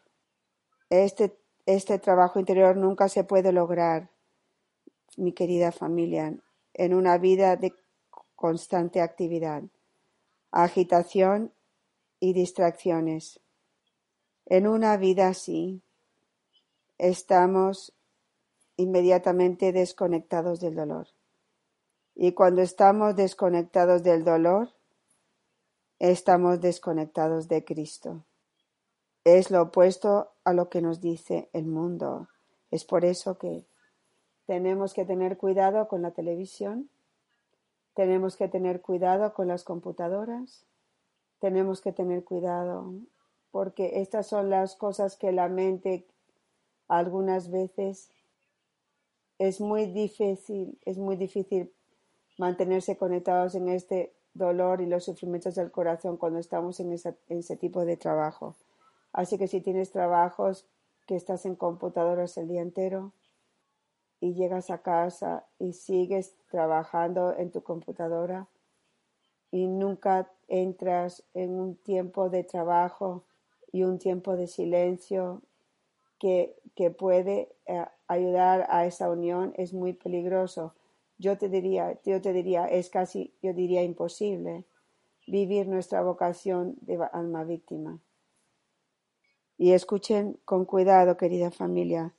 Este, 0.90 1.40
este 1.66 1.98
trabajo 1.98 2.40
interior 2.40 2.76
nunca 2.76 3.08
se 3.08 3.24
puede 3.24 3.54
lograr, 3.54 4.10
mi 5.16 5.32
querida 5.32 5.72
familia, 5.72 6.36
en 6.74 6.94
una 6.94 7.18
vida 7.18 7.56
de 7.56 7.74
constante 8.36 9.00
actividad, 9.00 9.64
agitación 10.52 11.54
y 12.20 12.34
distracciones. 12.34 13.40
En 14.46 14.68
una 14.68 14.98
vida 14.98 15.30
así, 15.30 15.82
estamos 16.98 17.94
inmediatamente 18.76 19.72
desconectados 19.72 20.60
del 20.60 20.76
dolor. 20.76 21.08
Y 22.14 22.34
cuando 22.34 22.62
estamos 22.62 23.16
desconectados 23.16 24.04
del 24.04 24.26
dolor, 24.26 24.74
estamos 25.98 26.60
desconectados 26.60 27.48
de 27.48 27.64
Cristo. 27.64 28.26
Es 29.38 29.52
lo 29.52 29.62
opuesto 29.62 30.32
a 30.44 30.54
lo 30.54 30.70
que 30.70 30.82
nos 30.82 31.02
dice 31.02 31.50
el 31.54 31.66
mundo. 31.66 32.30
Es 32.72 32.84
por 32.84 33.06
eso 33.06 33.38
que 33.38 33.66
tenemos 34.48 34.96
que 34.96 35.06
tener 35.06 35.38
cuidado 35.38 35.88
con 35.88 36.02
la 36.02 36.12
televisión, 36.12 36.90
tenemos 37.94 38.36
que 38.36 38.48
tener 38.48 38.82
cuidado 38.82 39.34
con 39.34 39.48
las 39.48 39.64
computadoras, 39.64 40.66
tenemos 41.40 41.82
que 41.82 41.92
tener 41.92 42.24
cuidado 42.24 42.92
porque 43.52 44.02
estas 44.02 44.26
son 44.26 44.50
las 44.50 44.76
cosas 44.76 45.16
que 45.16 45.32
la 45.32 45.48
mente 45.48 46.08
algunas 46.88 47.52
veces 47.52 48.10
es 49.38 49.62
muy 49.62 49.86
difícil, 49.86 50.80
es 50.86 50.98
muy 50.98 51.16
difícil 51.16 51.72
mantenerse 52.40 52.98
conectados 52.98 53.54
en 53.54 53.70
este 53.70 54.14
dolor 54.34 54.82
y 54.82 54.88
los 54.88 55.06
sufrimientos 55.06 55.56
del 55.56 55.72
corazón 55.72 56.18
cuando 56.18 56.40
estamos 56.40 56.80
en, 56.80 56.94
ese 56.94 57.58
tipo 57.58 57.86
de 57.86 57.98
trabajo. 57.98 58.56
Así 59.14 59.38
que 59.38 59.48
si 59.48 59.62
tienes 59.62 59.92
trabajos 59.92 60.68
que 61.06 61.16
estás 61.16 61.46
en 61.46 61.56
computadoras 61.56 62.38
el 62.38 62.48
día 62.48 62.62
entero 62.62 63.14
y 64.20 64.34
llegas 64.34 64.70
a 64.70 64.82
casa 64.82 65.46
y 65.58 65.74
sigues 65.74 66.36
trabajando 66.50 67.36
en 67.36 67.52
tu 67.52 67.64
computadora 67.64 68.48
y 69.52 69.68
nunca 69.68 70.32
entras 70.48 71.24
en 71.34 71.60
un 71.60 71.76
tiempo 71.76 72.30
de 72.30 72.44
trabajo 72.44 73.24
y 73.72 73.84
un 73.84 73.98
tiempo 73.98 74.36
de 74.36 74.48
silencio 74.48 75.42
que, 76.20 76.56
que 76.76 76.92
puede 76.92 77.56
eh, 77.66 77.86
ayudar 78.08 78.68
a 78.70 78.86
esa 78.86 79.10
unión, 79.10 79.54
es 79.58 79.74
muy 79.74 79.94
peligroso 79.94 80.74
yo 81.20 81.38
te 81.38 81.50
diría, 81.50 82.00
yo 82.06 82.22
te 82.22 82.34
diría, 82.34 82.66
es 82.66 82.90
casi, 82.90 83.34
yo 83.44 83.54
diría 83.54 83.84
imposible 83.84 84.64
vivir 85.28 85.68
nuestra 85.68 86.02
vocación 86.02 86.78
de 86.82 86.98
alma 87.12 87.44
víctima. 87.44 88.00
Y 89.60 89.74
escuchen 89.74 90.40
con 90.46 90.64
cuidado, 90.64 91.18
querida 91.18 91.52
familia. 91.52 92.16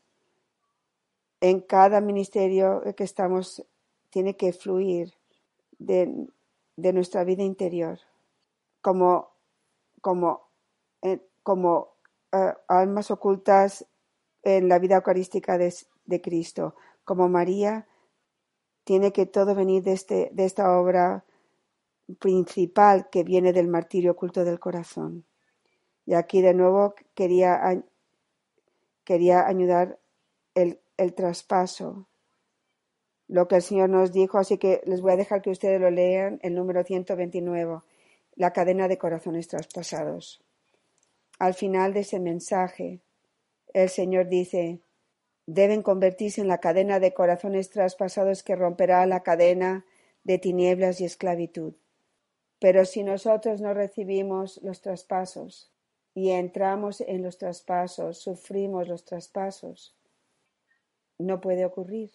En 1.40 1.62
cada 1.62 2.02
ministerio 2.02 2.82
que 2.94 3.02
estamos 3.02 3.66
tiene 4.10 4.36
que 4.36 4.52
fluir 4.52 5.14
de, 5.78 6.28
nuestra 6.76 7.24
vida 7.24 7.42
interior 7.42 7.98
como, 8.82 9.30
como, 10.02 10.50
eh, 11.00 11.26
como 11.42 11.94
eh, 12.30 12.52
almas 12.68 13.10
ocultas 13.10 13.86
en 14.42 14.68
la 14.68 14.78
vida 14.78 14.96
eucarística 14.96 15.56
de, 15.56 15.74
de 16.04 16.20
Cristo, 16.20 16.74
como 17.04 17.28
María 17.30 17.86
Tiene 18.84 19.12
que 19.12 19.24
todo 19.24 19.54
venir 19.54 19.82
de, 19.82 19.92
este, 19.92 20.28
de 20.32 20.44
esta 20.44 20.78
obra 20.78 21.24
principal 22.18 23.08
que 23.08 23.24
viene 23.24 23.54
del 23.54 23.68
martirio 23.68 24.12
oculto 24.12 24.44
del 24.44 24.58
corazón. 24.58 25.24
Y 26.06 26.14
aquí 26.14 26.42
de 26.42 26.54
nuevo 26.54 26.94
quería, 27.14 27.60
quería 29.04 29.46
ayudar 29.46 29.98
el, 30.54 30.80
el 30.96 31.14
traspaso, 31.14 32.06
lo 33.28 33.46
que 33.46 33.56
el 33.56 33.62
Señor 33.62 33.90
nos 33.90 34.12
dijo, 34.12 34.38
así 34.38 34.58
que 34.58 34.80
les 34.84 35.00
voy 35.00 35.12
a 35.12 35.16
dejar 35.16 35.40
que 35.40 35.50
ustedes 35.50 35.80
lo 35.80 35.90
lean, 35.90 36.40
el 36.42 36.54
número 36.54 36.82
129, 36.82 37.80
la 38.34 38.52
cadena 38.52 38.88
de 38.88 38.98
corazones 38.98 39.46
traspasados. 39.46 40.42
Al 41.38 41.54
final 41.54 41.94
de 41.94 42.00
ese 42.00 42.18
mensaje, 42.18 43.00
el 43.72 43.88
Señor 43.88 44.28
dice, 44.28 44.80
deben 45.46 45.82
convertirse 45.82 46.40
en 46.40 46.48
la 46.48 46.58
cadena 46.58 47.00
de 47.00 47.14
corazones 47.14 47.70
traspasados 47.70 48.42
que 48.42 48.56
romperá 48.56 49.06
la 49.06 49.22
cadena 49.22 49.86
de 50.24 50.38
tinieblas 50.38 51.00
y 51.00 51.04
esclavitud. 51.04 51.74
Pero 52.58 52.84
si 52.84 53.02
nosotros 53.04 53.60
no 53.60 53.74
recibimos 53.74 54.60
los 54.62 54.80
traspasos 54.80 55.72
y 56.14 56.30
entramos 56.30 57.00
en 57.00 57.22
los 57.22 57.38
traspasos, 57.38 58.18
sufrimos 58.18 58.88
los 58.88 59.04
traspasos, 59.04 59.94
no 61.18 61.40
puede 61.40 61.64
ocurrir. 61.64 62.10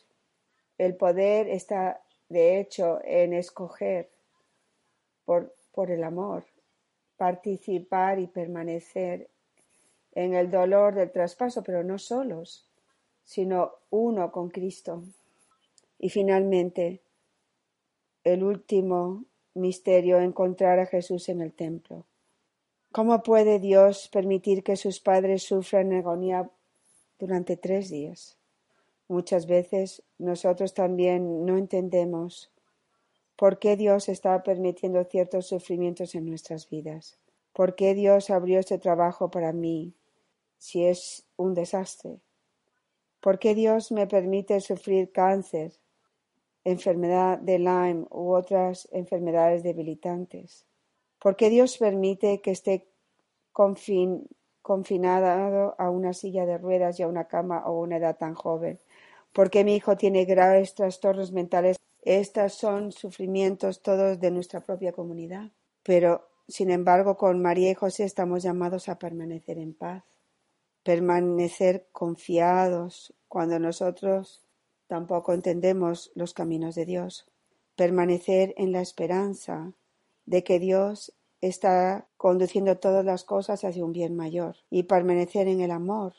El 0.77 0.95
poder 0.95 1.47
está, 1.47 2.01
de 2.27 2.59
hecho, 2.59 2.99
en 3.03 3.33
escoger 3.33 4.11
por, 5.23 5.55
por 5.71 5.91
el 5.91 6.03
amor, 6.03 6.45
participar 7.17 8.19
y 8.19 8.27
permanecer 8.27 9.29
en 10.11 10.33
el 10.33 10.49
dolor 10.49 10.95
del 10.95 11.11
traspaso, 11.11 11.63
pero 11.63 11.83
no 11.83 11.97
solos, 11.97 12.69
sino 13.23 13.73
uno 13.89 14.31
con 14.31 14.49
Cristo. 14.49 15.03
Y 15.99 16.09
finalmente, 16.09 17.01
el 18.23 18.43
último 18.43 19.23
misterio, 19.53 20.19
encontrar 20.19 20.79
a 20.79 20.85
Jesús 20.85 21.29
en 21.29 21.41
el 21.41 21.53
templo. 21.53 22.05
¿Cómo 22.95 23.23
puede 23.23 23.59
Dios 23.59 24.07
permitir 24.07 24.63
que 24.63 24.77
sus 24.77 25.01
padres 25.01 25.43
sufran 25.43 25.91
agonía 25.91 26.49
durante 27.19 27.57
tres 27.57 27.89
días? 27.89 28.37
Muchas 29.09 29.47
veces 29.47 30.01
nosotros 30.17 30.73
también 30.73 31.45
no 31.45 31.57
entendemos 31.57 32.53
por 33.35 33.59
qué 33.59 33.75
Dios 33.75 34.07
está 34.07 34.41
permitiendo 34.43 35.03
ciertos 35.03 35.47
sufrimientos 35.47 36.15
en 36.15 36.25
nuestras 36.25 36.69
vidas. 36.69 37.19
¿Por 37.51 37.75
qué 37.75 37.95
Dios 37.95 38.29
abrió 38.29 38.59
este 38.61 38.77
trabajo 38.77 39.29
para 39.29 39.51
mí 39.51 39.93
si 40.57 40.85
es 40.85 41.25
un 41.35 41.53
desastre? 41.53 42.21
¿Por 43.19 43.39
qué 43.39 43.55
Dios 43.55 43.91
me 43.91 44.07
permite 44.07 44.61
sufrir 44.61 45.11
cáncer 45.11 45.73
enfermedad 46.63 47.39
de 47.39 47.59
Lyme 47.59 48.07
u 48.09 48.33
otras 48.33 48.87
enfermedades 48.93 49.63
debilitantes. 49.63 50.65
¿Por 51.25 51.37
qué 51.37 51.49
Dios 51.49 51.79
permite 51.79 52.39
que 52.39 52.51
esté 52.51 52.87
confinado 53.51 55.73
a 55.75 55.89
una 55.89 56.13
silla 56.13 56.45
de 56.45 56.59
ruedas 56.59 56.99
y 56.99 57.01
a 57.01 57.07
una 57.07 57.27
cama 57.27 57.57
a 57.57 57.71
una 57.71 57.97
edad 57.97 58.15
tan 58.15 58.35
joven? 58.35 58.79
¿Por 59.33 59.49
qué 59.49 59.63
mi 59.63 59.75
hijo 59.75 59.97
tiene 59.97 60.25
graves 60.25 60.75
trastornos 60.75 61.31
mentales? 61.31 61.77
Estos 62.03 62.53
son 62.53 62.91
sufrimientos 62.91 63.81
todos 63.81 64.19
de 64.19 64.29
nuestra 64.29 64.61
propia 64.61 64.91
comunidad. 64.91 65.49
Pero, 65.81 66.29
sin 66.47 66.69
embargo, 66.69 67.17
con 67.17 67.41
María 67.41 67.71
y 67.71 67.73
José 67.73 68.03
estamos 68.03 68.43
llamados 68.43 68.87
a 68.87 68.99
permanecer 68.99 69.57
en 69.57 69.73
paz, 69.73 70.03
permanecer 70.83 71.87
confiados 71.91 73.15
cuando 73.27 73.57
nosotros 73.57 74.45
Tampoco 74.85 75.33
entendemos 75.33 76.11
los 76.13 76.35
caminos 76.35 76.75
de 76.75 76.85
Dios. 76.85 77.25
Permanecer 77.75 78.53
en 78.57 78.71
la 78.71 78.81
esperanza 78.81 79.73
de 80.25 80.43
que 80.43 80.59
Dios 80.59 81.13
está 81.41 82.07
conduciendo 82.17 82.77
todas 82.77 83.05
las 83.05 83.23
cosas 83.23 83.63
hacia 83.63 83.85
un 83.85 83.91
bien 83.91 84.15
mayor 84.15 84.57
y 84.69 84.83
permanecer 84.83 85.47
en 85.47 85.61
el 85.61 85.71
amor, 85.71 86.13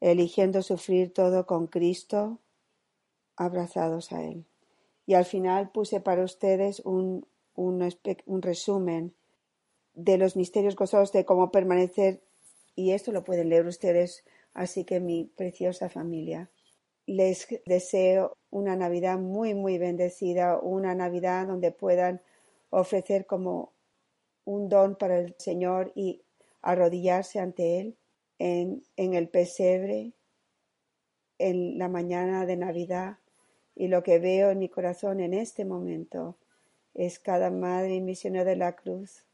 eligiendo 0.00 0.62
sufrir 0.62 1.12
todo 1.12 1.46
con 1.46 1.66
Cristo, 1.66 2.38
abrazados 3.36 4.12
a 4.12 4.22
Él. 4.22 4.44
Y 5.06 5.14
al 5.14 5.24
final 5.24 5.70
puse 5.70 6.00
para 6.00 6.22
ustedes 6.22 6.80
un, 6.84 7.26
un, 7.54 7.88
un 8.26 8.42
resumen 8.42 9.14
de 9.94 10.18
los 10.18 10.36
misterios 10.36 10.76
gozosos 10.76 11.12
de 11.12 11.24
cómo 11.24 11.50
permanecer, 11.50 12.22
y 12.76 12.92
esto 12.92 13.12
lo 13.12 13.24
pueden 13.24 13.48
leer 13.48 13.66
ustedes, 13.66 14.24
así 14.54 14.84
que 14.84 15.00
mi 15.00 15.24
preciosa 15.24 15.88
familia. 15.88 16.50
Les 17.06 17.48
deseo 17.66 18.36
una 18.50 18.76
Navidad 18.76 19.18
muy, 19.18 19.54
muy 19.54 19.78
bendecida, 19.78 20.60
una 20.60 20.94
Navidad 20.94 21.48
donde 21.48 21.72
puedan 21.72 22.22
ofrecer 22.70 23.26
como 23.26 23.72
un 24.44 24.68
don 24.68 24.96
para 24.96 25.18
el 25.18 25.34
Señor 25.38 25.92
y 25.94 26.22
arrodillarse 26.62 27.38
ante 27.38 27.80
Él 27.80 27.96
en, 28.38 28.82
el 28.96 29.28
pesebre 29.28 30.12
en 31.38 31.78
la 31.78 31.88
mañana 31.88 32.46
de 32.46 32.56
Navidad. 32.56 33.18
Y 33.74 33.88
lo 33.88 34.02
que 34.02 34.18
veo 34.18 34.50
en 34.50 34.58
mi 34.58 34.68
corazón 34.68 35.20
en 35.20 35.34
este 35.34 35.64
momento 35.64 36.36
es 36.94 37.18
cada 37.18 37.50
madre 37.50 37.94
y 37.94 38.00
misionero 38.00 38.44
de 38.44 38.56
la 38.56 38.76
cruz 38.76 39.24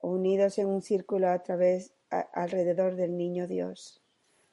unidos 0.00 0.58
en 0.58 0.66
un 0.66 0.82
círculo 0.82 1.28
a 1.28 1.42
través 1.42 1.92
alrededor 2.10 2.96
del 2.96 3.16
niño 3.16 3.46
Dios, 3.46 4.02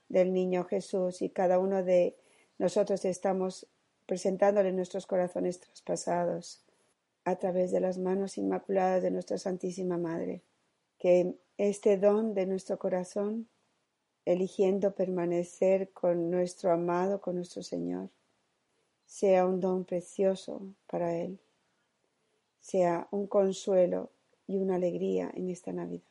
del 0.10 0.34
niño 0.34 0.66
Jesús 0.66 1.22
y 1.22 1.30
cada 1.30 1.60
uno 1.60 1.84
de 1.84 2.18
nosotros 2.58 3.06
estamos 3.06 3.68
presentándole 4.06 4.72
nuestros 4.74 5.06
corazones 5.06 5.60
traspasados 5.60 6.67
a 7.28 7.36
través 7.36 7.72
de 7.72 7.82
las 7.82 7.98
manos 7.98 8.38
inmaculadas 8.38 9.04
de 9.04 9.12
nuestra 9.12 9.38
Santísima 9.38 9.98
Madre. 9.98 10.44
Que 10.98 11.36
este 11.58 11.98
don 11.98 12.34
de 12.34 12.46
nuestro 12.46 12.80
corazón, 12.80 13.50
eligiendo 14.24 14.96
permanecer 14.96 15.92
con 15.92 16.32
nuestro 16.32 16.72
amado, 16.72 17.20
con 17.20 17.36
nuestro 17.36 17.64
Señor, 17.64 18.08
sea 19.06 19.46
un 19.46 19.60
don 19.60 19.84
precioso 19.84 20.62
para 20.88 21.18
Él, 21.18 21.38
sea 22.62 23.10
un 23.12 23.28
consuelo 23.28 24.10
y 24.48 24.56
una 24.56 24.76
alegría 24.76 25.30
en 25.36 25.50
esta 25.50 25.74
Navidad. 25.74 26.08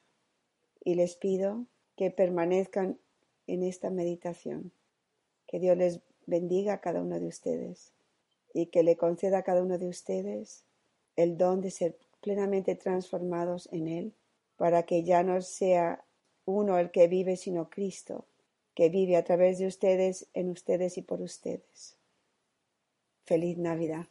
Y 0.84 0.96
les 0.96 1.16
pido 1.16 1.64
que 1.96 2.10
permanezcan 2.10 2.98
en 3.46 3.62
esta 3.62 3.88
meditación. 3.88 4.70
Que 5.46 5.60
Dios 5.60 5.78
les 5.78 6.00
bendiga 6.26 6.74
a 6.74 6.80
cada 6.82 7.00
uno 7.00 7.18
de 7.18 7.26
ustedes 7.26 7.94
y 8.52 8.66
que 8.66 8.82
le 8.82 8.98
conceda 8.98 9.38
a 9.38 9.42
cada 9.44 9.62
uno 9.62 9.78
de 9.78 9.88
ustedes 9.88 10.65
el 11.16 11.36
don 11.36 11.60
de 11.60 11.70
ser 11.70 11.98
plenamente 12.20 12.74
transformados 12.74 13.68
en 13.72 13.88
Él, 13.88 14.14
para 14.56 14.84
que 14.84 15.04
ya 15.04 15.22
no 15.22 15.40
sea 15.42 16.04
uno 16.44 16.78
el 16.78 16.90
que 16.90 17.08
vive, 17.08 17.36
sino 17.36 17.68
Cristo, 17.68 18.26
que 18.74 18.88
vive 18.88 19.16
a 19.16 19.24
través 19.24 19.58
de 19.58 19.66
ustedes, 19.66 20.28
en 20.34 20.50
ustedes 20.50 20.98
y 20.98 21.02
por 21.02 21.20
ustedes. 21.20 21.98
Feliz 23.24 23.58
Navidad. 23.58 24.06